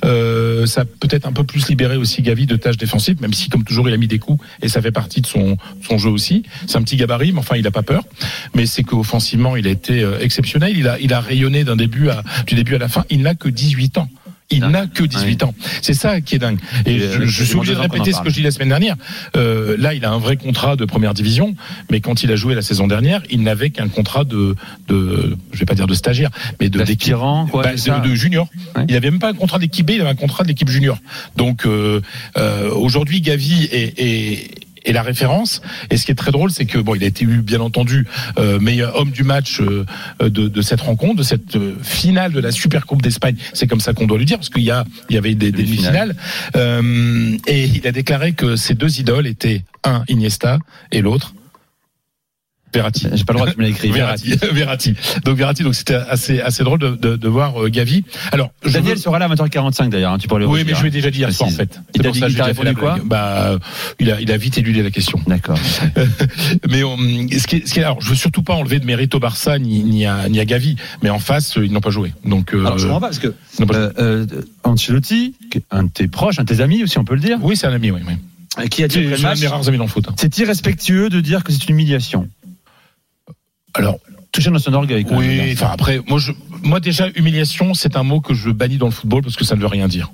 Ça 0.04 0.86
peut-être 0.86 1.26
un 1.26 1.34
peu 1.34 1.44
plus 1.44 1.68
libéré 1.68 1.98
aussi 1.98 2.22
Gavi 2.22 2.46
de 2.46 2.56
tâches 2.56 2.78
défensives, 2.78 3.20
même 3.22 3.34
si 3.34 3.50
comme 3.50 3.64
toujours 3.64 3.90
il 3.90 3.94
a 3.94 3.98
mis 3.98 4.08
des 4.08 4.20
coups 4.20 4.42
et 4.62 4.70
ça 4.70 4.82
fait 4.82 4.92
partie 4.92 5.22
de 5.22 5.28
son, 5.28 5.58
jeu 5.98 6.10
aussi. 6.10 6.44
C'est 6.68 6.78
un 6.78 6.84
petit 6.84 6.96
gabarit, 6.96 7.34
mais 7.34 7.40
enfin 7.40 7.58
il 7.58 7.66
a 7.66 7.72
pas 7.72 7.82
peur. 7.82 8.04
Mais 8.56 8.68
c'est 8.68 8.84
qu'offensivement 8.84 9.58
il 9.58 9.68
a 9.68 9.72
été 9.72 10.08
exceptionnel. 10.22 10.78
Il 10.78 10.88
a, 10.88 11.00
il 11.00 11.14
a 11.14 11.20
rayonné 11.20 11.64
d'un 11.64 11.76
début 11.76 12.10
à, 12.10 12.24
du 12.46 12.54
début 12.54 12.76
à 12.76 12.78
la 12.78 12.88
fin. 12.88 13.04
Il 13.10 13.24
n'a 13.24 13.34
que 13.34 13.50
18 13.50 13.98
ans. 13.98 14.08
Il 14.52 14.66
n'a 14.68 14.88
que 14.88 15.04
18 15.04 15.44
ans. 15.44 15.54
C'est 15.82 15.94
ça 15.94 16.22
qui 16.22 16.36
est 16.36 16.40
dingue. 16.40 16.60
Et 16.86 16.96
Et, 16.96 17.02
euh, 17.02 17.22
je, 17.22 17.26
je 17.26 17.44
suis 17.44 17.56
obligé 17.56 17.74
de 17.74 17.80
répéter 17.80 18.12
ce 18.12 18.22
que 18.22 18.30
je 18.30 18.36
dis 18.36 18.42
la 18.42 18.52
semaine 18.52 18.70
dernière. 18.70 18.96
Euh, 19.38 19.76
là, 19.78 19.94
il 19.94 20.06
a 20.06 20.12
un 20.12 20.20
vrai 20.20 20.38
contrat 20.38 20.76
de 20.76 20.86
première 20.86 21.14
division, 21.14 21.56
mais 21.90 22.02
quand 22.02 22.24
il 22.24 22.32
a 22.32 22.36
joué 22.36 22.56
la 22.56 22.62
saison 22.62 22.88
dernière, 22.88 23.22
il 23.30 23.42
n'avait 23.44 23.70
qu'un 23.70 23.88
contrat 23.88 24.24
de, 24.24 24.56
de, 24.88 25.38
je 25.54 25.60
vais 25.60 25.66
pas 25.66 25.76
dire 25.76 25.88
de 25.88 25.94
stagiaire, 25.94 26.30
mais 26.60 26.70
de 26.70 26.82
d'équipe 26.84 27.16
bah, 27.16 27.74
de, 27.74 28.10
de 28.10 28.16
junior. 28.16 28.48
Ouais. 28.76 28.86
Il 28.88 28.96
avait 28.96 29.12
même 29.12 29.20
pas 29.20 29.30
un 29.30 29.34
contrat 29.34 29.60
d'équipe 29.60 29.86
B, 29.86 29.92
il 29.92 30.02
avait 30.02 30.10
un 30.10 30.16
contrat 30.16 30.44
de 30.44 30.50
l'équipe 30.50 30.70
junior. 30.70 30.98
Donc 31.36 31.66
euh, 31.66 32.02
euh, 32.38 32.72
aujourd'hui, 32.72 33.22
Gavi 33.22 33.66
est, 33.72 34.00
est, 34.00 34.52
est 34.86 34.94
la 34.94 35.02
référence. 35.02 35.62
Et 35.90 35.98
ce 35.98 36.06
qui 36.06 36.12
est 36.12 36.16
très 36.16 36.32
drôle, 36.32 36.52
c'est 36.52 36.66
que 36.66 36.78
bon, 36.78 36.96
il 36.96 37.04
a 37.04 37.08
été 37.08 37.26
eu 37.26 37.42
bien 37.42 37.62
entendu 37.62 38.08
euh, 38.38 38.60
meilleur 38.60 38.96
homme 38.96 39.12
du 39.12 39.24
match 39.24 39.62
euh, 39.62 39.86
de, 40.20 40.48
de 40.48 40.62
cette 40.62 40.82
rencontre, 40.82 41.16
de 41.16 41.24
cette 41.24 41.56
euh, 41.56 41.76
finale 41.82 42.32
de 42.32 42.40
la 42.40 42.52
Super 42.52 42.86
Coupe 42.86 43.02
d'Espagne. 43.02 43.36
C'est 43.54 43.68
comme 43.68 43.80
ça 43.80 43.94
qu'on 43.94 44.08
doit 44.08 44.18
le 44.18 44.26
dire, 44.26 44.38
parce 44.38 44.50
qu'il 44.50 44.64
y 44.64 44.72
a, 44.72 44.86
il 45.10 45.16
y 45.16 45.18
avait 45.18 45.36
des, 45.36 45.52
demi-finales. 45.52 46.16
Euh, 46.56 47.38
et 47.48 47.66
il 47.66 47.88
a 47.88 47.92
déclaré 47.92 48.34
que 48.34 48.56
ses 48.56 48.74
deux 48.74 49.00
idoles 49.00 49.28
étaient 49.28 49.64
un 49.84 50.04
Iniesta 50.08 50.60
et 50.92 51.02
l'autre 51.02 51.34
Verratti. 52.74 53.08
J'ai 53.14 53.24
pas 53.26 53.34
le 53.34 53.40
droit 53.40 53.52
de 53.52 53.58
me 53.58 53.64
l'écrire. 53.66 53.94
Verratti. 53.94 54.34
Verratti. 54.54 54.94
Donc 55.26 55.38
Verratti, 55.38 55.64
donc 55.64 55.76
c'était 55.76 55.96
assez 55.96 56.40
assez 56.40 56.64
drôle 56.64 56.80
de, 56.80 56.90
de, 56.96 57.16
de 57.18 57.28
voir 57.28 57.62
euh, 57.64 57.70
Gavi. 57.70 58.04
Alors 58.32 58.52
Daniel 58.64 58.96
veux- 58.96 59.02
sera 59.02 59.20
là 59.20 59.26
à 59.26 59.36
20h45 59.36 59.90
d'ailleurs, 59.90 60.14
hein, 60.14 60.18
tu 60.18 60.28
pourrais 60.28 60.42
le 60.42 60.48
oui, 60.48 60.64
mais 60.66 60.74
je 60.76 60.84
l'ai 60.84 60.90
déjà 60.90 61.12
dit 61.12 61.20
hier 61.20 61.32
soir 61.34 61.50
en 61.50 61.52
fait. 61.52 61.80
Il 61.96 62.02
t'a 62.02 62.12
dit- 62.12 62.42
répondu 62.42 62.74
quoi? 62.76 62.98
Bah, 63.04 63.58
il 64.00 64.12
a 64.12 64.22
il 64.22 64.32
a 64.32 64.38
vite 64.38 64.58
éludé 64.58 64.84
la 64.84 64.92
question. 64.92 65.20
D'accord. 65.28 65.58
Mais 66.70 66.84
on- 66.84 66.98
ce 66.98 67.48
qui 67.48 67.58
est, 67.58 67.68
ce 67.68 67.74
qui 67.74 67.80
alors, 67.80 68.00
je 68.02 68.10
veux 68.10 68.16
surtout 68.16 68.44
pas 68.44 68.54
enlever 68.54 68.80
de 68.80 68.86
mérite 68.86 69.14
au 69.16 69.20
Barça 69.20 69.60
ni 69.60 69.84
ni 69.84 70.06
à 70.06 70.30
ni 70.30 70.40
à 70.40 70.46
Gavi, 70.46 70.76
mais 71.02 71.10
en 71.10 71.20
face 71.20 71.58
euh, 71.58 71.66
ils 71.66 71.72
n'ont 71.72 71.82
pas 71.82 71.90
joué. 71.90 72.14
Donc 72.26 72.54
euh, 72.54 72.60
Alors 72.66 72.78
je 72.78 72.86
comprends 72.86 73.00
pas 73.02 73.08
parce 73.08 73.20
que 73.20 73.34
euh, 73.60 73.92
euh, 74.00 74.26
Ancelotti, 74.64 75.36
un 75.72 75.84
de 75.84 75.90
tes 75.90 76.08
proches, 76.08 76.40
un 76.40 76.44
de 76.44 76.48
tes 76.54 76.62
amis 76.62 76.84
aussi, 76.84 76.98
on 76.98 77.04
peut 77.06 77.16
le 77.16 77.22
dire, 77.22 77.38
oui, 77.42 77.56
c'est 77.58 77.68
un 77.68 77.74
ami, 77.74 77.92
oui. 77.92 78.02
oui. 78.08 78.70
qui 78.70 78.84
a 78.84 78.88
dit 78.88 79.08
c'est 80.18 80.38
irrespectueux 80.38 81.10
de 81.10 81.20
dire 81.20 81.44
que 81.44 81.52
c'est 81.52 81.64
une 81.68 81.72
humiliation. 81.76 82.28
Alors 83.74 84.00
Toucher 84.32 84.50
dans 84.50 84.60
son 84.60 84.74
orgueil. 84.74 85.04
quand 85.04 85.18
oui, 85.18 85.52
enfin 85.54 85.70
après, 85.74 86.00
moi 86.08 86.18
je, 86.18 86.32
moi 86.64 86.80
déjà 86.80 87.10
humiliation, 87.16 87.74
c'est 87.74 87.98
un 87.98 88.04
mot 88.04 88.22
que 88.22 88.34
je 88.34 88.50
bannis 88.50 88.78
dans 88.78 88.86
le 88.86 88.92
football 88.94 89.22
parce 89.24 89.36
que 89.36 89.44
ça 89.44 89.56
ne 89.58 89.62
veut 89.62 89.68
rien 89.68 89.90
dire. 89.90 90.10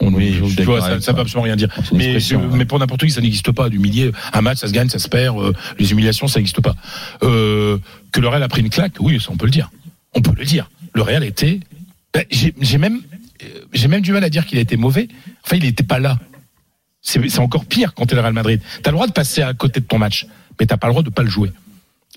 On, 0.00 0.10
Oui, 0.14 0.32
je 0.56 0.62
vois, 0.62 0.80
ça, 0.80 0.98
toi. 0.98 1.12
veut 1.12 1.20
absolument 1.20 1.42
rien 1.42 1.56
dire. 1.56 1.68
Mais, 1.92 2.18
je- 2.18 2.36
mais 2.36 2.64
pour 2.64 2.78
n'importe 2.78 3.02
qui, 3.04 3.10
ça 3.10 3.20
n'existe 3.20 3.50
pas. 3.52 3.68
D'humilier 3.68 4.10
un 4.32 4.40
match, 4.40 4.58
ça 4.58 4.68
se 4.68 4.72
gagne, 4.72 4.88
ça 4.88 4.98
se 4.98 5.08
perd. 5.08 5.38
euh, 5.38 5.52
les 5.78 5.90
humiliations, 5.90 6.28
ça 6.28 6.38
n'existe 6.38 6.62
pas. 6.62 6.76
Euh, 7.24 7.76
que 8.12 8.20
le 8.20 8.28
Real 8.28 8.42
a 8.42 8.48
pris 8.48 8.62
une 8.62 8.70
claque, 8.70 8.92
oui, 9.00 9.20
ça 9.20 9.28
on 9.32 9.36
peut 9.36 9.44
le 9.46 9.50
dire. 9.52 9.70
On 10.14 10.22
peut 10.22 10.32
le 10.38 10.44
dire. 10.46 10.70
Le 10.94 11.02
Real 11.02 11.22
était. 11.24 11.60
Ben, 12.14 12.24
J'ai 12.30 12.78
même, 12.78 13.00
euh, 13.42 13.46
j'ai 13.74 13.88
même 13.88 14.00
du 14.00 14.12
mal 14.12 14.24
à 14.24 14.30
dire 14.30 14.46
qu'il 14.46 14.56
a 14.56 14.62
été 14.62 14.76
mauvais. 14.78 15.08
Enfin, 15.44 15.56
il 15.56 15.64
n'était 15.64 15.82
pas 15.84 15.98
là. 15.98 16.18
C'est 17.02 17.38
encore 17.38 17.64
pire 17.66 17.92
quand 17.92 18.06
tu 18.06 18.12
es 18.12 18.14
le 18.14 18.22
Real 18.22 18.32
Madrid. 18.32 18.60
T'as 18.82 18.90
le 18.90 18.94
droit 18.94 19.06
de 19.08 19.12
passer 19.12 19.42
à 19.42 19.52
côté 19.52 19.80
de 19.80 19.84
ton 19.86 19.98
match, 19.98 20.26
mais 20.58 20.64
t'as 20.66 20.76
pas 20.78 20.86
le 20.86 20.92
droit 20.92 21.02
de 21.02 21.10
pas 21.10 21.22
le 21.22 21.28
jouer. 21.28 21.50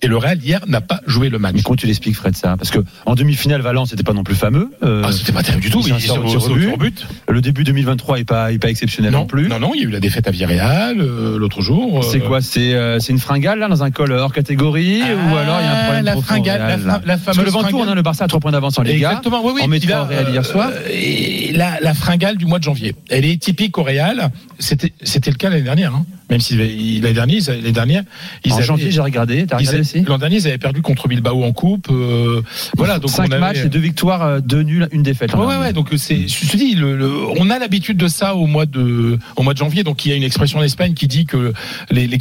Et 0.03 0.07
le 0.07 0.17
Real 0.17 0.39
hier 0.41 0.61
n'a 0.67 0.81
pas 0.81 0.99
joué 1.05 1.29
le 1.29 1.37
match. 1.37 1.53
Mais 1.55 1.61
comment 1.61 1.75
tu 1.75 1.85
l'expliques, 1.85 2.15
Fred, 2.15 2.35
ça? 2.35 2.57
Parce 2.57 2.71
que 2.71 2.79
en 3.05 3.13
demi-finale, 3.13 3.61
Valence, 3.61 3.89
c'était 3.91 4.01
pas 4.01 4.13
non 4.13 4.23
plus 4.23 4.33
fameux. 4.33 4.71
Euh, 4.81 5.03
Ah, 5.05 5.11
c'était 5.11 5.31
pas 5.31 5.43
terrible 5.43 5.61
du 5.61 5.69
tout. 5.69 5.83
il 5.85 5.93
au 5.93 5.97
tir 5.97 6.15
au 6.15 6.55
but. 6.55 6.75
but. 6.79 7.07
le 7.29 7.39
début 7.39 7.63
2023 7.63 8.19
est 8.19 8.23
pas, 8.23 8.51
est 8.51 8.57
pas 8.57 8.69
exceptionnel 8.71 9.11
non, 9.11 9.19
Non, 9.19 9.25
plus. 9.27 9.47
non, 9.47 9.59
non, 9.59 9.73
il 9.75 9.81
y 9.81 9.85
a 9.85 9.87
eu 9.87 9.91
la 9.91 9.99
défaite 9.99 10.27
à 10.27 10.31
Villarreal 10.31 10.99
euh, 10.99 11.37
l'autre 11.37 11.61
jour. 11.61 12.03
C'est 12.03 12.19
Euh, 12.19 12.27
quoi? 12.27 12.41
C'est 12.41 12.73
euh, 12.73 12.97
c'est 12.99 13.11
une 13.13 13.19
fringale 13.19 13.59
là 13.59 13.67
dans 13.67 13.83
un 13.83 13.91
col 13.91 14.11
hors 14.13 14.33
catégorie 14.33 15.01
ou 15.03 15.35
alors 15.35 15.59
il 15.61 15.65
y 15.65 15.67
a 15.67 15.71
un 15.81 15.83
problème 15.83 16.05
la 16.05 16.15
fringale, 16.19 16.61
Real, 16.63 16.81
la, 16.83 16.93
la 17.05 17.17
Parce 17.17 17.19
que 17.19 17.33
fameuse 17.33 17.45
le 17.45 17.51
vent 17.51 17.59
tourne, 17.59 17.71
fringale. 17.81 17.95
le 17.95 18.01
Barça 18.01 18.23
a 18.23 18.27
trois 18.27 18.39
points 18.39 18.51
d'avance 18.51 18.79
en 18.79 18.81
Liga. 18.81 19.09
Exactement, 19.09 19.41
oui, 19.45 19.51
oui. 19.55 19.61
En 19.61 19.67
mettant 19.67 20.05
Real 20.07 20.29
hier 20.31 20.45
soir. 20.45 20.71
et 20.91 21.51
la, 21.53 21.79
la 21.79 21.93
fringale 21.93 22.37
du 22.37 22.47
mois 22.47 22.57
de 22.57 22.63
janvier. 22.63 22.95
Elle 23.09 23.25
est 23.25 23.39
typique 23.39 23.77
au 23.77 23.83
Real. 23.83 24.31
C'était, 24.57 24.93
c'était 25.03 25.29
le 25.29 25.37
cas 25.37 25.49
l'année 25.51 25.61
dernière. 25.61 25.93
Hein. 25.93 26.05
Même 26.31 26.39
si 26.39 26.55
dernière, 26.55 27.35
ils- 27.37 27.61
les 27.63 27.71
dernières, 27.73 28.03
ils 28.45 28.53
en 28.53 28.55
avaient- 28.55 28.65
janvier, 28.65 28.89
j'ai 28.89 29.01
regardé. 29.01 29.45
T'as 29.45 29.57
regardé 29.57 29.81
aussi 29.81 30.01
L'an 30.01 30.17
dernier, 30.17 30.37
ils 30.37 30.47
avaient 30.47 30.57
perdu 30.57 30.81
contre 30.81 31.07
Bilbao 31.09 31.43
en 31.43 31.51
coupe. 31.51 31.89
euh, 31.91 32.41
voilà, 32.77 32.99
donc 32.99 33.11
Cinq 33.11 33.27
on 33.27 33.31
avait- 33.33 33.39
matchs, 33.39 33.57
et 33.65 33.69
deux 33.69 33.79
victoires, 33.79 34.23
euh, 34.23 34.39
deux 34.39 34.63
nuls, 34.63 34.87
une 34.93 35.03
défaite. 35.03 35.33
Ouais, 35.35 35.45
ouais, 35.45 35.57
ouais, 35.57 35.73
donc 35.73 35.89
c'est, 35.97 36.27
je 36.27 36.47
te 36.49 36.55
dis, 36.57 36.73
le, 36.75 36.95
le- 36.95 37.11
on 37.37 37.49
a 37.49 37.59
l'habitude 37.59 37.97
de 37.97 38.07
ça 38.07 38.33
au 38.35 38.47
mois 38.47 38.65
de, 38.65 39.19
au 39.35 39.43
mois 39.43 39.53
de 39.53 39.57
janvier. 39.59 39.83
Donc 39.83 40.05
il 40.05 40.09
y 40.09 40.13
a 40.13 40.15
une 40.15 40.23
expression 40.23 40.59
en 40.59 40.63
Espagne 40.63 40.93
qui 40.93 41.07
dit 41.07 41.25
que 41.25 41.53
les, 41.91 42.07
les 42.07 42.17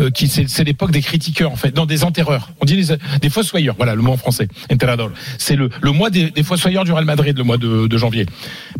euh, 0.00 0.10
qui 0.10 0.28
c'est, 0.28 0.48
c'est 0.48 0.64
l'époque 0.64 0.90
des 0.92 1.02
critiqueurs 1.02 1.52
en 1.52 1.56
fait, 1.56 1.76
non 1.76 1.84
des 1.84 2.04
enterreurs. 2.04 2.50
On 2.60 2.64
dit 2.64 2.76
les, 2.76 2.96
des 3.20 3.28
fossoyeurs. 3.28 3.74
Voilà 3.76 3.94
le 3.94 4.00
mot 4.02 4.12
en 4.12 4.16
français. 4.16 4.48
Enterrador. 4.72 5.10
C'est 5.36 5.56
le, 5.56 5.68
le 5.82 5.90
mois 5.92 6.08
des, 6.08 6.30
des 6.30 6.42
fossoyeurs 6.42 6.84
du 6.84 6.92
Real 6.92 7.04
Madrid, 7.04 7.36
le 7.36 7.44
mois 7.44 7.58
de, 7.58 7.86
de 7.86 7.98
janvier. 7.98 8.24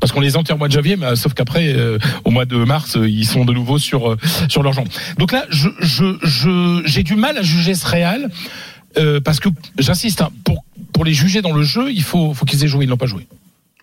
Parce 0.01 0.13
qu'on 0.13 0.21
les 0.21 0.37
enterre 0.37 0.57
au 0.57 0.59
mois 0.59 0.69
de 0.69 0.73
janvier, 0.73 0.97
mais, 0.97 1.07
euh, 1.07 1.17
sauf 1.17 1.35
qu'après, 1.35 1.75
euh, 1.75 1.99
au 2.25 2.31
mois 2.31 2.47
de 2.47 2.57
mars, 2.57 2.97
euh, 2.97 3.07
ils 3.09 3.27
sont 3.27 3.45
de 3.45 3.53
nouveau 3.53 3.79
sur 3.79 4.13
euh, 4.13 4.17
sur 4.63 4.65
leur 4.65 4.73
jambe. 4.73 4.89
Donc 5.19 5.33
là, 5.33 5.45
je, 5.51 5.69
je, 5.81 6.17
je, 6.23 6.83
j'ai 6.85 7.03
du 7.03 7.17
mal 7.17 7.37
à 7.39 7.43
juger 7.43 7.75
ce 7.75 7.87
Real. 7.87 8.31
euh, 8.99 9.21
parce 9.21 9.41
que 9.41 9.49
j'insiste, 9.79 10.21
hein, 10.21 10.31
pour 10.45 10.65
pour 10.93 11.05
les 11.05 11.15
juger 11.15 11.41
dans 11.43 11.53
le 11.53 11.63
jeu, 11.63 11.91
il 11.91 12.03
faut 12.03 12.35
faut 12.35 12.45
qu'ils 12.45 12.63
aient 12.65 12.69
joué, 12.69 12.85
ils 12.85 12.89
n'ont 12.89 12.97
pas 12.99 13.07
joué. 13.07 13.27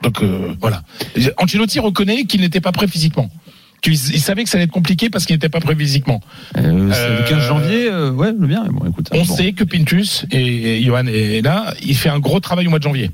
Donc 0.04 0.22
euh, 0.22 0.54
voilà. 0.62 0.84
Ancelotti 1.38 1.80
reconnaît 1.80 2.24
qu'il 2.26 2.42
n'était 2.42 2.62
pas 2.62 2.72
prêt 2.72 2.88
physiquement. 2.88 3.30
Qu'il 3.82 3.94
il 3.94 4.20
savait 4.22 4.44
que 4.44 4.50
ça 4.50 4.58
allait 4.58 4.66
être 4.66 4.72
compliqué 4.72 5.10
parce 5.10 5.26
qu'il 5.26 5.36
n'était 5.36 5.50
pas 5.50 5.60
prêt 5.62 5.76
physiquement. 5.76 6.22
Euh, 6.58 6.92
c'est 6.94 7.10
le 7.10 7.30
15 7.30 7.38
Euh, 7.38 7.48
janvier, 7.48 7.90
euh, 7.90 8.12
ouais, 8.12 8.32
le 8.38 8.46
bien. 8.48 8.66
Bon, 8.70 8.86
écoute, 8.88 9.10
On 9.12 9.24
bon. 9.24 9.36
sait 9.36 9.54
que 9.54 9.64
Pintus 9.64 10.26
et, 10.32 10.80
et 10.80 10.84
Johan 10.84 11.08
est 11.08 11.42
là, 11.42 11.74
il 11.84 11.96
fait 11.96 12.10
un 12.10 12.20
gros 12.20 12.40
travail 12.40 12.68
au 12.68 12.70
mois 12.70 12.80
de 12.80 12.84
janvier. 12.84 13.10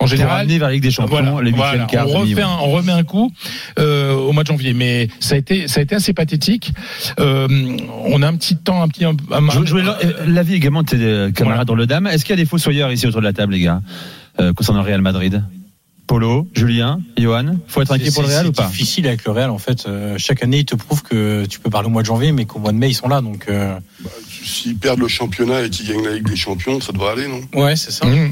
En 0.00 0.04
Pour 0.04 0.08
général, 0.16 0.42
amener 0.42 0.58
vers 0.58 0.68
la 0.68 0.74
Ligue 0.74 0.82
des 0.84 0.92
Champions, 0.92 1.22
voilà, 1.22 1.42
les 1.42 1.50
voilà. 1.50 1.86
quarts, 1.86 2.06
on, 2.08 2.20
demi, 2.20 2.34
refait 2.34 2.44
ouais. 2.44 2.48
un, 2.48 2.58
on 2.62 2.70
remet 2.70 2.92
un 2.92 3.02
coup 3.02 3.32
euh, 3.80 4.14
au 4.14 4.30
mois 4.30 4.44
de 4.44 4.48
janvier, 4.48 4.72
mais 4.72 5.08
ça 5.18 5.34
a 5.34 5.38
été 5.38 5.66
ça 5.66 5.80
a 5.80 5.82
été 5.82 5.96
assez 5.96 6.12
pathétique. 6.12 6.72
Euh, 7.18 7.48
on 8.04 8.22
a 8.22 8.28
un 8.28 8.36
petit 8.36 8.56
temps, 8.56 8.80
un 8.80 8.86
petit 8.86 9.04
un, 9.04 9.16
un- 9.32 9.50
Je, 9.50 9.64
je 9.64 9.70
voulais 9.72 9.82
la- 9.82 9.98
euh, 10.04 10.12
l'avis 10.28 10.54
également 10.54 10.82
de 10.84 10.88
tes 10.88 10.96
camarades 11.32 11.34
Voilà. 11.40 11.64
dans 11.64 11.74
le 11.74 11.86
Dame. 11.86 12.06
Est-ce 12.06 12.24
qu'il 12.24 12.30
y 12.30 12.38
a 12.38 12.42
des 12.42 12.48
fossoyeurs 12.48 12.92
ici 12.92 13.08
autour 13.08 13.20
de 13.22 13.26
la 13.26 13.32
table, 13.32 13.54
les 13.54 13.60
gars, 13.60 13.80
euh, 14.38 14.52
concernant 14.52 14.82
le 14.82 14.86
Real 14.86 15.00
Madrid? 15.02 15.42
Polo, 16.06 16.46
Julien, 16.54 17.00
Johan, 17.18 17.56
faut 17.66 17.82
être 17.82 17.90
inquiet 17.92 18.12
pour 18.12 18.22
le 18.22 18.28
C'est- 18.28 18.34
Real 18.34 18.44
c'est 18.44 18.48
ou 18.50 18.52
pas? 18.52 18.66
difficile 18.68 19.06
avec 19.08 19.24
le 19.24 19.32
Real 19.32 19.50
en 19.50 19.58
fait. 19.58 19.84
Euh, 19.88 20.14
chaque 20.16 20.44
année, 20.44 20.58
ils 20.60 20.64
te 20.64 20.76
prouvent 20.76 21.02
que 21.02 21.44
tu 21.46 21.58
peux 21.58 21.70
parler 21.70 21.88
au 21.88 21.90
mois 21.90 22.02
de 22.02 22.06
janvier, 22.06 22.30
mais 22.30 22.44
qu'au 22.44 22.60
mois 22.60 22.70
de 22.72 22.78
mai, 22.78 22.88
ils 22.90 22.94
sont 22.94 23.08
là. 23.08 23.20
Donc 23.20 23.46
euh, 23.50 23.76
S'ils 24.44 24.76
perdent 24.76 25.00
le 25.00 25.08
championnat 25.08 25.62
et 25.62 25.70
qu'ils 25.70 25.88
gagnent 25.88 26.04
la 26.04 26.12
Ligue 26.14 26.28
des 26.28 26.36
Champions, 26.36 26.80
ça 26.80 26.92
devrait 26.92 27.10
aller, 27.14 27.26
non? 27.26 27.40
Ouais, 27.60 27.74
c'est 27.74 27.90
ça. 27.90 28.06
Mmh. 28.06 28.30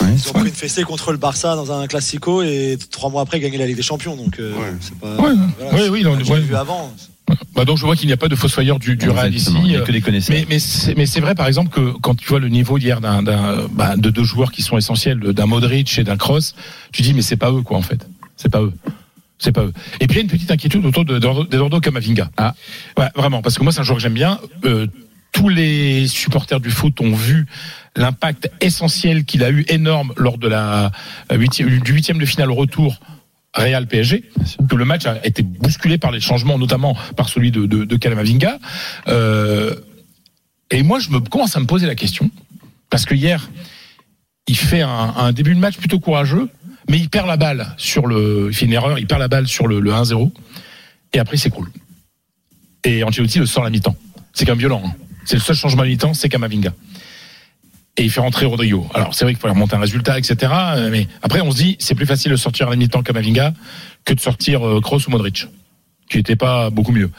Ils 0.00 0.28
ont 0.28 0.32
pris 0.32 0.48
une 0.48 0.54
fessée 0.54 0.82
contre 0.84 1.12
le 1.12 1.18
Barça 1.18 1.54
dans 1.56 1.72
un 1.72 1.86
classico 1.86 2.42
et 2.42 2.78
trois 2.90 3.10
mois 3.10 3.22
après 3.22 3.40
gagné 3.40 3.58
la 3.58 3.66
Ligue 3.66 3.76
des 3.76 3.82
Champions. 3.82 4.16
Donc 4.16 4.38
euh, 4.38 4.52
Ouais. 4.54 4.72
c'est 4.80 4.94
pas. 4.98 5.16
Ouais, 5.16 5.34
voilà, 5.70 5.90
oui, 5.90 6.02
pas 6.02 6.10
on- 6.10 6.16
ouais. 6.32 6.40
vu 6.40 6.54
avant. 6.56 6.92
Bah 7.54 7.66
donc 7.66 7.76
je 7.76 7.84
vois 7.84 7.94
qu'il 7.94 8.06
n'y 8.06 8.12
a 8.14 8.16
pas 8.16 8.28
de 8.28 8.36
fossoyeur 8.36 8.78
du, 8.78 8.96
du 8.96 9.10
Real 9.10 9.34
ici. 9.34 9.52
Il 9.56 9.64
n'y 9.64 9.76
a 9.76 9.80
que 9.80 9.92
des 9.92 10.00
connaisseurs. 10.00 10.34
Mais, 10.34 10.46
mais 10.48 10.58
c'est 10.58 10.94
mais 10.96 11.04
c'est 11.04 11.20
vrai, 11.20 11.34
par 11.34 11.46
exemple, 11.46 11.68
que 11.70 11.92
quand 12.00 12.14
tu 12.14 12.26
vois 12.26 12.38
le 12.40 12.48
niveau 12.48 12.78
d'hier 12.78 13.00
d'un, 13.02 13.22
d'un, 13.22 13.66
bah, 13.70 13.96
de 13.96 14.08
deux 14.08 14.24
joueurs 14.24 14.50
qui 14.50 14.62
sont 14.62 14.78
essentiels, 14.78 15.18
d'un 15.20 15.44
Modric 15.46 15.98
et 15.98 16.04
d'un 16.04 16.16
Kroos, 16.16 16.54
tu 16.92 17.02
dis, 17.02 17.12
mais 17.12 17.20
c'est 17.22 17.36
pas 17.36 17.50
eux, 17.52 17.60
quoi, 17.62 17.76
en 17.76 17.82
fait. 17.82 18.06
C'est 18.36 18.48
pas 18.48 18.62
eux. 18.62 18.72
C'est 19.38 19.52
pas 19.52 19.62
eux. 19.62 19.72
Et 20.00 20.06
puis 20.06 20.14
il 20.14 20.16
y 20.16 20.20
a 20.20 20.22
une 20.22 20.28
petite 20.30 20.50
inquiétude 20.50 20.84
autour 20.86 21.04
de, 21.04 21.18
d'Eduardo- 21.18 21.46
d'Eduardo 21.46 21.80
Camavinga. 21.80 22.30
Ah. 22.38 22.54
Ouais, 22.96 23.08
vraiment, 23.14 23.42
parce 23.42 23.58
que 23.58 23.62
moi, 23.62 23.72
c'est 23.72 23.80
un 23.80 23.84
joueur 23.84 23.98
que 23.98 24.02
j'aime 24.02 24.14
bien. 24.14 24.38
Euh, 24.64 24.86
tous 25.32 25.48
les 25.48 26.06
supporters 26.08 26.60
du 26.60 26.70
foot 26.70 27.00
ont 27.00 27.14
vu 27.14 27.46
l'impact 27.96 28.50
essentiel 28.60 29.24
qu'il 29.24 29.42
a 29.44 29.50
eu 29.50 29.64
énorme 29.68 30.12
lors 30.16 30.38
de 30.38 30.48
la 30.48 30.90
euh, 31.32 31.36
huitième, 31.36 31.80
du 31.80 31.92
huitième 31.92 32.18
de 32.18 32.24
finale 32.26 32.50
au 32.50 32.54
retour 32.54 32.98
Real 33.54 33.86
PSG, 33.86 34.24
que 34.68 34.76
le 34.76 34.84
match 34.84 35.06
a 35.06 35.24
été 35.26 35.42
bousculé 35.42 35.98
par 35.98 36.10
les 36.10 36.20
changements, 36.20 36.58
notamment 36.58 36.96
par 37.16 37.28
celui 37.28 37.50
de, 37.50 37.66
de, 37.66 37.84
de 37.84 37.96
Camavinga. 37.96 38.58
Euh, 39.08 39.74
et 40.70 40.82
moi, 40.82 40.98
je 40.98 41.08
me 41.10 41.18
commence 41.20 41.56
à 41.56 41.60
me 41.60 41.66
poser 41.66 41.86
la 41.86 41.94
question, 41.94 42.30
parce 42.90 43.04
que 43.04 43.14
hier, 43.14 43.50
il 44.46 44.56
fait 44.56 44.82
un, 44.82 44.88
un 45.16 45.32
début 45.32 45.54
de 45.54 45.60
match 45.60 45.76
plutôt 45.76 45.98
courageux, 45.98 46.48
mais 46.88 46.98
il 46.98 47.08
perd 47.08 47.26
la 47.26 47.36
balle 47.36 47.74
sur 47.78 48.06
le, 48.06 48.48
il 48.50 48.54
fait 48.54 48.66
une 48.66 48.72
erreur, 48.74 48.98
il 48.98 49.06
perd 49.06 49.20
la 49.20 49.28
balle 49.28 49.48
sur 49.48 49.66
le, 49.66 49.80
le 49.80 49.90
1-0, 49.92 50.30
et 51.14 51.18
après 51.18 51.36
il 51.36 51.40
s'écroule. 51.40 51.70
Et 52.84 53.02
Ancelotti 53.02 53.38
le 53.38 53.46
sort 53.46 53.64
à 53.64 53.66
la 53.66 53.70
mi-temps. 53.70 53.96
C'est 54.34 54.44
quand 54.44 54.52
même 54.52 54.58
violent. 54.60 54.82
hein. 54.84 54.92
C'est 55.28 55.36
le 55.36 55.42
seul 55.42 55.56
changement 55.56 55.82
à 55.82 55.84
mi-temps, 55.84 56.14
c'est 56.14 56.30
Camavinga. 56.30 56.72
Et 57.98 58.04
il 58.04 58.10
fait 58.10 58.20
rentrer 58.20 58.46
Rodrigo. 58.46 58.88
Alors 58.94 59.14
c'est 59.14 59.26
vrai 59.26 59.34
qu'il 59.34 59.40
faut 59.42 59.46
remonter 59.46 59.76
un 59.76 59.80
résultat, 59.80 60.18
etc. 60.18 60.50
euh, 60.50 60.90
Mais 60.90 61.06
après 61.20 61.42
on 61.42 61.50
se 61.50 61.58
dit, 61.58 61.76
c'est 61.78 61.94
plus 61.94 62.06
facile 62.06 62.30
de 62.30 62.36
sortir 62.36 62.68
à 62.68 62.70
la 62.70 62.76
mi-temps 62.76 63.02
Camavinga 63.02 63.52
que 64.06 64.14
de 64.14 64.20
sortir 64.20 64.66
euh, 64.66 64.80
Kroos 64.80 65.06
ou 65.06 65.10
Modric, 65.10 65.46
qui 66.08 66.16
n'était 66.16 66.34
pas 66.34 66.70
beaucoup 66.70 66.92
mieux. 66.92 67.10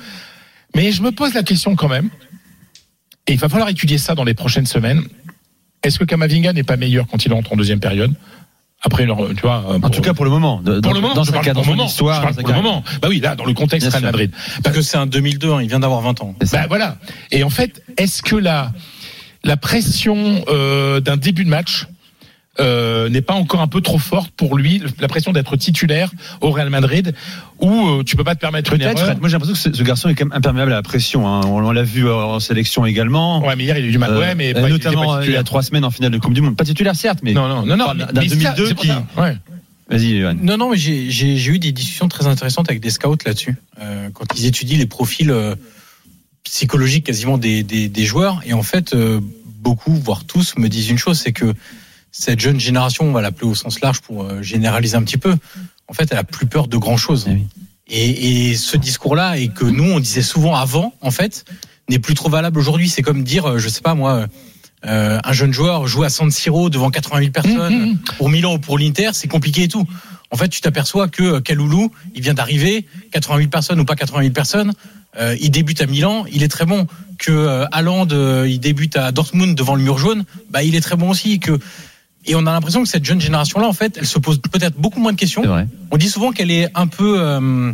Mais 0.75 0.91
je 0.91 1.03
me 1.03 1.11
pose 1.11 1.35
la 1.35 1.43
question 1.43 1.75
quand 1.75 1.87
même, 1.87 2.09
et 3.27 3.33
il 3.33 3.37
va 3.37 3.47
falloir 3.47 3.69
étudier 3.69 3.99
ça 3.99 4.15
dans 4.15 4.23
les 4.23 4.33
prochaines 4.33 4.65
semaines. 4.65 5.03
Est-ce 5.83 5.99
que 5.99 6.03
Camavinga 6.03 6.51
n'est 6.51 6.63
pas 6.63 6.77
meilleur 6.77 7.05
quand 7.05 7.23
il 7.23 7.33
entre 7.33 7.53
en 7.53 7.57
deuxième 7.57 7.79
période? 7.79 8.15
Après, 8.81 9.05
leur- 9.05 9.17
tu 9.35 9.41
vois, 9.41 9.63
euh, 9.67 9.75
En 9.75 9.79
pour- 9.81 9.91
tout 9.91 10.01
cas, 10.01 10.13
pour 10.13 10.23
le 10.25 10.31
moment. 10.31 10.61
De- 10.61 10.73
pour 10.73 10.81
dans, 10.81 10.93
le 10.93 11.01
moment, 11.01 11.13
dans 11.13 11.23
je 11.25 11.31
parle 11.31 11.43
cadre, 11.43 11.61
pour 11.61 11.65
dans 11.65 11.71
le 11.71 11.75
son 11.75 11.77
moment. 11.77 11.89
histoire. 11.89 12.15
Je 12.17 12.21
parle 12.21 12.35
pour 12.35 12.47
le 12.47 12.55
moment. 12.55 12.83
Bah 13.01 13.07
oui, 13.09 13.19
là, 13.19 13.35
dans 13.35 13.43
le 13.45 13.53
contexte 13.53 13.87
Bien 13.87 13.91
Real 13.91 14.01
sûr. 14.01 14.07
Madrid. 14.11 14.31
Parce 14.63 14.75
que 14.75 14.81
c'est 14.81 14.97
un 14.97 15.05
2002, 15.05 15.51
hein, 15.51 15.61
il 15.61 15.67
vient 15.67 15.79
d'avoir 15.81 15.99
20 16.01 16.21
ans. 16.21 16.33
Bah 16.51 16.65
voilà. 16.69 16.95
Et 17.31 17.43
en 17.43 17.49
fait, 17.49 17.83
est-ce 17.97 18.21
que 18.21 18.35
la 18.37 18.71
la 19.43 19.57
pression 19.57 20.43
euh, 20.49 20.99
d'un 21.01 21.17
début 21.17 21.43
de 21.45 21.49
match 21.49 21.87
euh, 22.59 23.09
n'est 23.09 23.21
pas 23.21 23.33
encore 23.33 23.61
un 23.61 23.67
peu 23.67 23.81
trop 23.81 23.97
forte 23.97 24.31
pour 24.31 24.57
lui, 24.57 24.81
la 24.99 25.07
pression 25.07 25.31
d'être 25.31 25.55
titulaire 25.57 26.11
au 26.41 26.51
Real 26.51 26.69
Madrid, 26.69 27.13
où 27.59 27.87
euh, 27.87 28.03
tu 28.03 28.15
peux 28.15 28.23
pas 28.23 28.35
te 28.35 28.39
permettre 28.39 28.73
une 28.73 28.81
erreur. 28.81 29.17
Moi, 29.19 29.29
j'ai 29.29 29.33
l'impression 29.33 29.53
que 29.53 29.59
ce, 29.59 29.73
ce 29.73 29.83
garçon 29.83 30.09
est 30.09 30.15
quand 30.15 30.25
même 30.25 30.37
imperméable 30.37 30.71
à 30.71 30.75
la 30.75 30.81
pression. 30.81 31.27
hein. 31.27 31.41
On, 31.45 31.63
on 31.63 31.71
l'a 31.71 31.83
vu 31.83 32.09
en 32.09 32.39
sélection 32.39 32.85
également. 32.85 33.45
Ouais, 33.45 33.55
mais 33.55 33.63
hier 33.65 33.77
il 33.77 33.85
a 33.85 33.87
eu 33.87 33.91
du 33.91 33.97
mal. 33.97 34.11
Euh, 34.11 34.19
ouais, 34.19 34.35
mais 34.35 34.55
euh, 34.55 34.61
pas, 34.61 34.69
notamment 34.69 35.15
euh, 35.15 35.25
il 35.25 35.31
y 35.31 35.35
a 35.37 35.43
trois 35.43 35.63
semaines 35.63 35.85
en 35.85 35.91
finale 35.91 36.11
de 36.11 36.17
Coupe 36.17 36.33
du 36.33 36.41
Monde. 36.41 36.55
Pas 36.55 36.65
titulaire, 36.65 36.95
certes, 36.95 37.19
mais 37.23 37.33
Non, 37.33 37.47
non, 37.47 37.65
non, 37.65 37.75
non. 37.77 37.93
d'un 37.95 38.07
mais 38.21 38.29
c'est 38.29 38.39
ça, 38.41 38.53
2002 38.53 38.65
c'est 38.67 38.73
pour 38.75 38.83
qui-. 38.83 38.91
Ouais. 39.21 39.37
vas-y, 39.89 40.19
Johan. 40.21 40.35
Non, 40.41 40.57
non, 40.57 40.71
mais 40.71 40.77
j'ai 40.77 41.47
eu 41.47 41.59
des 41.59 41.71
discussions 41.71 42.07
très 42.07 42.27
intéressantes 42.27 42.69
avec 42.69 42.81
des 42.81 42.89
scouts 42.89 43.15
là-dessus, 43.25 43.55
euh, 43.81 44.09
quand 44.13 44.25
ils 44.37 44.45
étudient 44.45 44.77
les 44.77 44.85
profils 44.85 45.31
euh, 45.31 45.55
psychologiques 46.43 47.05
quasiment 47.05 47.37
des, 47.37 47.63
des, 47.63 47.89
des 47.89 48.05
joueurs. 48.05 48.41
Et 48.45 48.53
en 48.53 48.63
fait, 48.63 48.93
euh, 48.93 49.19
beaucoup, 49.61 49.93
voire 49.93 50.23
tous, 50.25 50.55
me 50.57 50.69
disent 50.69 50.89
une 50.89 50.97
chose, 50.97 51.19
c'est 51.19 51.33
que 51.33 51.53
cette 52.19 52.41
jeune 52.41 52.59
génération, 52.59 53.05
on 53.05 53.13
va 53.13 53.21
l'appeler 53.21 53.47
au 53.47 53.55
sens 53.55 53.79
large 53.79 54.01
pour 54.01 54.23
euh, 54.23 54.41
généraliser 54.41 54.97
un 54.97 55.03
petit 55.03 55.17
peu, 55.17 55.37
en 55.87 55.93
fait, 55.93 56.09
elle 56.11 56.17
a 56.17 56.25
plus 56.25 56.47
peur 56.47 56.67
de 56.67 56.75
grand-chose. 56.75 57.29
Eh. 57.29 57.45
Et, 57.87 58.49
et 58.49 58.55
ce 58.55 58.75
discours-là, 58.75 59.37
et 59.37 59.47
que 59.47 59.63
nous, 59.63 59.85
on 59.85 60.01
disait 60.01 60.21
souvent 60.21 60.55
avant, 60.55 60.93
en 60.99 61.11
fait, 61.11 61.45
n'est 61.89 61.97
plus 61.97 62.15
trop 62.15 62.29
valable 62.29 62.59
aujourd'hui. 62.59 62.89
C'est 62.89 63.01
comme 63.03 63.23
dire, 63.23 63.45
euh, 63.45 63.57
je 63.57 63.69
sais 63.69 63.79
pas 63.79 63.93
moi, 63.95 64.27
euh, 64.85 65.19
un 65.23 65.33
jeune 65.33 65.53
joueur 65.53 65.87
joue 65.87 66.03
à 66.03 66.09
San 66.09 66.29
Siro 66.29 66.69
devant 66.69 66.89
80 66.89 67.19
000 67.19 67.31
personnes 67.31 67.79
Mmh, 67.79 67.91
mmh. 67.91 67.99
pour 68.17 68.29
Milan 68.29 68.55
ou 68.55 68.59
pour 68.59 68.77
l'Inter, 68.77 69.11
c'est 69.13 69.29
compliqué 69.29 69.63
et 69.63 69.67
tout. 69.69 69.87
En 70.31 70.35
fait, 70.35 70.49
tu 70.49 70.59
t'aperçois 70.59 71.07
que 71.07 71.39
Kaloulou, 71.39 71.89
il 72.15 72.21
vient 72.21 72.33
d'arriver, 72.33 72.85
80 73.11 73.37
000 73.37 73.49
personnes 73.49 73.79
ou 73.79 73.85
pas 73.85 73.95
80 73.95 74.23
000 74.23 74.33
personnes, 74.33 74.73
euh, 75.17 75.35
il 75.39 75.51
débute 75.51 75.81
à 75.81 75.87
Milan, 75.87 76.25
il 76.31 76.43
est 76.43 76.47
très 76.47 76.65
bon. 76.65 76.87
Que 77.17 77.31
euh, 77.31 77.65
Haaland, 77.71 78.07
euh, 78.11 78.47
il 78.47 78.59
débute 78.59 78.95
à 78.95 79.11
Dortmund 79.11 79.55
devant 79.55 79.75
le 79.75 79.81
mur 79.81 79.97
jaune, 79.97 80.23
bah 80.49 80.63
il 80.63 80.75
est 80.75 80.81
très 80.81 80.95
bon 80.95 81.09
aussi. 81.09 81.39
Que 81.39 81.59
et 82.25 82.35
on 82.35 82.45
a 82.45 82.51
l'impression 82.51 82.83
que 82.83 82.89
cette 82.89 83.05
jeune 83.05 83.21
génération-là, 83.21 83.67
en 83.67 83.73
fait, 83.73 83.97
elle 83.97 84.05
se 84.05 84.19
pose 84.19 84.39
peut-être 84.39 84.77
beaucoup 84.77 84.99
moins 84.99 85.13
de 85.13 85.17
questions. 85.17 85.43
On 85.91 85.97
dit 85.97 86.09
souvent 86.09 86.31
qu'elle 86.31 86.51
est 86.51 86.69
un 86.75 86.87
peu, 86.87 87.19
euh, 87.19 87.71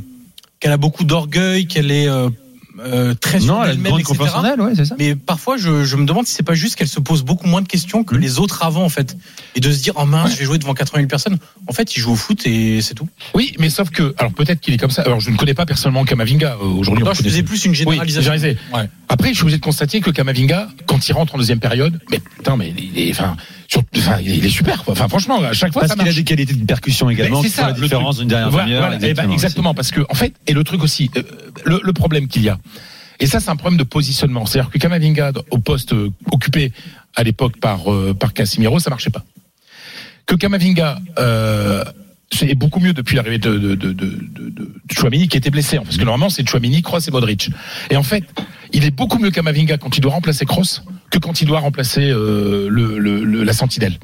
qu'elle 0.59 0.71
a 0.71 0.77
beaucoup 0.77 1.03
d'orgueil, 1.03 1.67
qu'elle 1.67 1.91
est 1.91 2.07
euh, 2.07 2.29
euh, 2.79 3.13
très 3.13 3.39
Non, 3.39 3.63
elle 3.63 3.69
a 3.69 3.73
une 3.73 3.81
grande 3.83 3.99
etc. 4.01 4.17
confiance 4.17 4.35
en 4.35 4.43
elle, 4.45 4.59
ouais, 4.61 4.73
c'est 4.75 4.85
ça. 4.85 4.95
Mais 4.99 5.15
parfois, 5.15 5.57
je, 5.57 5.83
je 5.85 5.95
me 5.95 6.05
demande 6.05 6.27
si 6.27 6.33
c'est 6.33 6.43
pas 6.43 6.53
juste 6.55 6.75
qu'elle 6.75 6.87
se 6.87 6.99
pose 6.99 7.23
beaucoup 7.23 7.47
moins 7.47 7.61
de 7.61 7.67
questions 7.67 8.03
que 8.03 8.15
les 8.15 8.39
autres 8.39 8.63
avant, 8.63 8.83
en 8.83 8.89
fait. 8.89 9.15
Et 9.55 9.59
de 9.59 9.71
se 9.71 9.81
dire, 9.81 9.93
oh 9.95 10.05
mince, 10.05 10.31
je 10.33 10.37
vais 10.37 10.45
jouer 10.45 10.57
devant 10.57 10.73
80 10.73 10.99
000 11.01 11.07
personnes. 11.07 11.37
En 11.67 11.73
fait, 11.73 11.95
il 11.95 11.99
joue 11.99 12.11
au 12.11 12.15
foot 12.15 12.45
et 12.45 12.81
c'est 12.81 12.93
tout. 12.93 13.07
Oui, 13.33 13.53
mais 13.59 13.69
sauf 13.69 13.89
que, 13.89 14.13
alors 14.17 14.33
peut-être 14.33 14.59
qu'il 14.59 14.73
est 14.73 14.77
comme 14.77 14.91
ça. 14.91 15.03
Alors 15.03 15.19
je 15.19 15.29
ne 15.29 15.37
connais 15.37 15.53
pas 15.53 15.65
personnellement 15.65 16.03
Kamavinga. 16.05 16.57
euh, 16.61 16.65
Aujourd'hui, 16.65 17.03
on 17.03 17.05
Moi, 17.05 17.13
le 17.13 17.17
je 17.17 17.23
faisais 17.23 17.43
plus. 17.43 17.65
une 17.65 17.73
généralisation. 17.75 18.31
Oui. 18.33 18.57
Ouais. 18.73 18.89
Après, 19.07 19.29
je 19.29 19.33
suis 19.35 19.43
obligé 19.43 19.57
de 19.57 19.63
constater 19.63 20.01
que 20.01 20.09
Kamavinga, 20.09 20.67
quand 20.87 21.07
il 21.07 21.13
rentre 21.13 21.35
en 21.35 21.37
deuxième 21.37 21.59
période, 21.59 21.99
mais 22.11 22.19
putain, 22.19 22.57
mais 22.57 22.73
il 22.77 22.99
est, 22.99 23.11
enfin, 23.11 23.37
sur- 23.67 23.83
enfin, 23.97 24.17
il 24.21 24.45
est 24.45 24.49
super. 24.49 24.83
Quoi. 24.83 24.93
Enfin, 24.93 25.07
franchement, 25.07 25.41
à 25.41 25.53
chaque 25.53 25.71
fois, 25.73 25.83
Parce 25.83 25.93
ça 25.93 25.99
qu'il 25.99 26.09
a 26.09 26.13
des 26.13 26.23
qualités 26.23 26.53
de 26.53 26.65
percussion 26.65 27.09
également, 27.09 27.41
qui 27.41 27.49
font 27.49 27.65
la 27.67 27.71
différence 27.73 28.17
d'une 28.17 28.27
dernière 28.27 28.49
Voilà, 28.49 28.65
demi-heure. 28.65 28.81
voilà, 28.89 28.97
eh 29.01 29.13
ben, 29.13 29.31
exactement, 29.31 29.73
parce 29.73 29.91
que 29.91 30.01
en 30.09 30.15
fait, 30.15 30.33
et 30.47 30.53
le 30.53 30.63
truc 30.63 30.83
aussi, 30.83 31.09
euh, 31.17 31.21
le, 31.63 31.79
le 31.83 31.93
problème 31.93 32.27
qu'il 32.27 32.43
y 32.43 32.49
a, 32.49 32.57
et 33.19 33.27
ça 33.27 33.39
c'est 33.39 33.49
un 33.49 33.55
problème 33.55 33.77
de 33.79 33.83
positionnement, 33.83 34.45
c'est-à-dire 34.45 34.71
que 34.71 34.77
Kamavinga 34.77 35.31
au 35.51 35.57
poste 35.59 35.93
euh, 35.93 36.09
occupé 36.31 36.71
à 37.15 37.23
l'époque 37.23 37.57
par 37.59 37.91
euh, 37.93 38.13
par 38.13 38.33
Casimiro, 38.33 38.79
ça 38.79 38.89
marchait 38.89 39.09
pas. 39.09 39.23
Que 40.25 40.35
Kamavinga 40.35 40.99
euh, 41.19 41.83
c'est 42.31 42.55
beaucoup 42.55 42.79
mieux 42.79 42.91
depuis 42.93 43.15
l'arrivée 43.15 43.37
de, 43.37 43.57
de, 43.57 43.75
de, 43.75 43.93
de, 43.93 44.09
de, 44.49 45.25
qui 45.27 45.37
était 45.37 45.51
blessé, 45.51 45.77
hein, 45.77 45.83
parce 45.85 45.95
que 45.97 46.03
normalement 46.03 46.29
c'est 46.29 46.45
Chouamini, 46.49 46.81
Kroos 46.81 46.99
et 47.07 47.11
Modric. 47.11 47.49
Et 47.91 47.95
en 47.95 48.03
fait, 48.03 48.23
il 48.73 48.83
est 48.83 48.91
beaucoup 48.91 49.19
mieux 49.19 49.29
Kamavinga 49.31 49.77
quand 49.77 49.95
il 49.97 50.01
doit 50.01 50.11
remplacer 50.11 50.45
Kroos 50.45 50.81
que 51.11 51.19
quand 51.19 51.41
il 51.41 51.47
doit 51.47 51.59
remplacer 51.59 52.09
euh, 52.09 52.67
le, 52.69 52.97
le, 52.97 53.23
le- 53.23 53.43
la 53.43 53.53
sentinelle. 53.53 53.99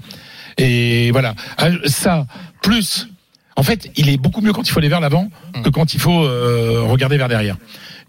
Et 0.58 1.10
voilà, 1.12 1.34
Ah, 1.58 1.70
ça 1.88 2.28
plus 2.62 3.08
en 3.56 3.64
fait, 3.64 3.92
il 3.96 4.10
est 4.10 4.18
beaucoup 4.18 4.42
mieux 4.42 4.54
quand 4.54 4.68
il 4.68 4.72
faut 4.72 4.80
aller 4.80 4.90
vers 4.90 5.02
l'avant 5.02 5.30
que 5.64 5.70
quand 5.70 5.94
il 5.94 6.00
faut 6.00 6.24
euh, 6.24 6.82
regarder 6.84 7.18
vers 7.18 7.28
derrière. 7.28 7.58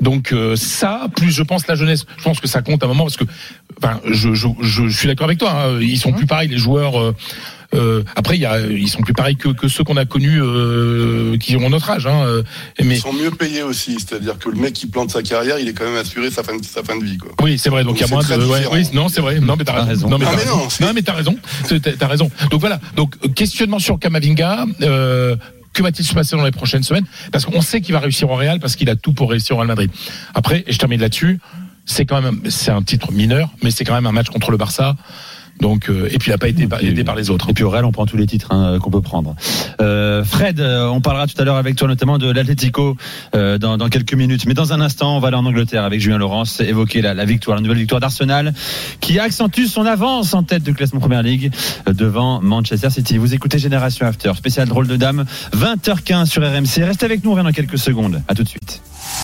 Donc 0.03 0.33
euh, 0.33 0.57
ça, 0.57 1.07
plus 1.17 1.31
je 1.31 1.43
pense 1.43 1.67
la 1.69 1.75
jeunesse, 1.77 2.05
je 2.19 2.23
pense 2.25 2.41
que 2.41 2.49
ça 2.49 2.61
compte 2.61 2.83
à 2.83 2.87
un 2.87 2.89
moment 2.89 3.05
parce 3.05 3.17
que, 3.17 3.25
enfin, 3.83 4.01
je, 4.11 4.35
je, 4.35 4.49
je 4.61 4.89
suis 4.89 5.07
d'accord 5.09 5.27
avec 5.27 5.39
toi. 5.39 5.53
hein, 5.53 5.79
ils 5.81 5.99
sont 5.99 6.13
plus 6.13 6.27
pareils 6.27 6.49
les 6.49 6.59
joueurs. 6.59 7.01
euh, 7.01 7.15
euh, 7.75 8.03
après, 8.17 8.37
il 8.37 8.41
y 8.43 8.45
a, 8.45 8.61
ils 8.61 8.89
sont 8.91 9.01
plus 9.01 9.15
pareils 9.15 9.37
que, 9.37 9.49
que 9.49 9.67
ceux 9.67 9.83
qu'on 9.83 9.97
a 9.97 10.05
connus 10.05 10.43
euh, 10.43 11.39
qui 11.39 11.57
ont 11.57 11.71
notre 11.71 11.89
âge. 11.89 12.07
Hein, 12.07 12.23
euh, 12.27 12.43
mais 12.85 12.97
Ils 12.97 13.01
sont 13.01 13.15
mieux 13.15 13.31
payés 13.31 13.63
aussi, 13.63 13.95
c'est-à-dire 13.95 14.39
que 14.39 14.51
le 14.51 14.57
mec 14.57 14.75
qui 14.75 14.87
plante 14.87 15.11
sa 15.11 15.23
carrière, 15.23 15.59
il 15.59 15.67
est 15.69 15.73
quand 15.73 15.85
même 15.87 15.97
assuré 15.97 16.31
sa 16.31 16.43
fin 16.43 16.55
de, 16.59 16.63
sa 16.65 16.83
fin 16.83 16.99
de 16.99 17.05
vie. 17.05 17.17
Quoi. 17.17 17.31
oui, 17.41 17.57
c'est 17.59 17.71
vrai. 17.71 17.83
Donc 17.85 17.97
il 17.99 18.03
y 18.03 18.05
a 18.05 18.09
moins 18.09 18.23
de. 18.23 18.45
ouais, 18.47 18.67
oui, 18.73 18.87
non, 18.93 19.09
c'est 19.09 19.23
vrai. 19.23 19.41
Non, 19.41 19.55
mais 19.57 19.65
t'as 19.65 19.85
raison. 19.85 20.11
Non, 20.11 20.19
mais 20.19 20.27
Ah, 20.29 20.33
t'as 20.33 20.37
mais 20.37 20.43
raison. 20.43 20.57
non, 20.59 20.69
c'est- 20.69 20.85
Non, 20.85 20.93
mais 20.95 21.01
t'as 21.03 21.15
raison. 21.15 21.37
T'as 21.67 21.93
t'as 21.99 22.09
raison. 22.09 22.31
Donc 22.51 22.61
voilà. 22.61 22.79
Donc 22.95 23.17
questionnement 23.35 23.79
sur 23.79 23.99
Kamavinga. 23.99 24.67
Que 25.73 25.83
va-t-il 25.83 26.05
se 26.05 26.15
passer 26.15 26.37
dans 26.37 26.45
les 26.45 26.51
prochaines 26.51 26.83
semaines? 26.83 27.07
Parce 27.31 27.45
qu'on 27.45 27.61
sait 27.61 27.81
qu'il 27.81 27.93
va 27.95 28.01
réussir 28.01 28.31
au 28.31 28.37
Real 28.37 28.61
parce 28.61 28.77
qu'il 28.77 28.91
a 28.91 28.97
tout 28.97 29.13
pour 29.13 29.31
réussir 29.31 29.57
au 29.57 29.59
Real 29.59 29.69
Madrid. 29.69 29.91
Après, 30.35 30.65
et 30.67 30.73
je 30.73 30.79
termine 30.79 31.01
là-dessus. 31.01 31.41
C'est 31.85 32.05
quand 32.05 32.23
même, 32.23 32.43
c'est 32.49 32.71
un 32.71 32.83
titre 32.83 33.11
mineur, 33.11 33.51
mais 33.63 33.71
c'est 33.71 33.85
quand 33.85 33.95
même 33.95 34.07
un 34.07 34.13
match 34.13 34.29
contre 34.29 34.51
le 34.51 34.57
Barça. 34.57 34.97
Donc, 35.63 35.89
euh, 35.89 36.09
et 36.11 36.19
puis 36.19 36.29
il 36.29 36.33
n'a 36.33 36.39
pas 36.39 36.49
été 36.49 36.67
par- 36.67 36.83
aidé 36.83 37.05
par 37.05 37.15
les 37.15 37.31
autres. 37.31 37.49
Et 37.49 37.53
puis 37.55 37.63
au 37.65 37.71
Real, 37.71 37.85
on 37.85 37.93
prend 37.93 38.05
tous 38.05 38.17
les 38.17 38.27
titres 38.27 38.49
hein, 38.51 38.79
qu'on 38.81 38.91
peut 38.91 39.01
prendre. 39.01 39.35
Euh, 39.81 40.25
Fred, 40.25 40.59
euh, 40.61 40.89
on 40.89 41.01
parlera 41.01 41.27
tout 41.29 41.41
à 41.41 41.45
l'heure 41.45 41.57
avec 41.57 41.77
toi 41.77 41.87
notamment 41.89 42.19
de 42.19 42.31
l'Atlético 42.31 42.97
euh, 43.37 43.59
dans, 43.59 43.79
dans 43.79 43.89
quelques 43.89 44.15
minutes. 44.15 44.45
Mais 44.47 44.55
dans 44.55 44.73
un 44.73 44.81
instant, 44.81 45.17
on 45.17 45.21
va 45.21 45.29
aller 45.29 45.37
en 45.37 45.47
Angleterre 45.47 45.85
avec 45.85 46.01
Julien 46.01 46.19
Laurence 46.19 46.61
évoquer 46.61 47.01
la, 47.01 47.15
la 47.15 47.25
victoire, 47.25 47.57
la 47.57 47.63
nouvelle 47.63 47.79
victoire 47.79 48.01
d'Arsenal 48.01 48.53
qui 49.01 49.19
accentue 49.21 49.67
son 49.67 49.87
avance 49.87 50.35
en 50.35 50.43
tête 50.43 50.65
de 50.65 50.73
classement 50.73 50.99
Première 51.01 51.23
Ligue 51.23 51.53
euh, 51.89 51.93
devant 51.93 52.41
Manchester 52.43 52.91
City. 52.91 53.17
Vous 53.17 53.33
écoutez 53.33 53.59
Génération 53.61 54.05
After, 54.07 54.33
spécial 54.35 54.67
drôle 54.69 54.89
de 54.89 54.97
dame, 54.97 55.25
20h15 55.57 56.27
sur 56.27 56.43
RMC. 56.43 56.85
Restez 56.85 57.07
avec 57.07 57.23
nous, 57.25 57.31
on 57.31 57.35
revient 57.35 57.47
dans 57.47 57.53
quelques 57.53 57.79
secondes. 57.79 58.21
À 58.27 58.35
tout 58.35 58.43
de 58.43 58.49
suite. 58.49 58.83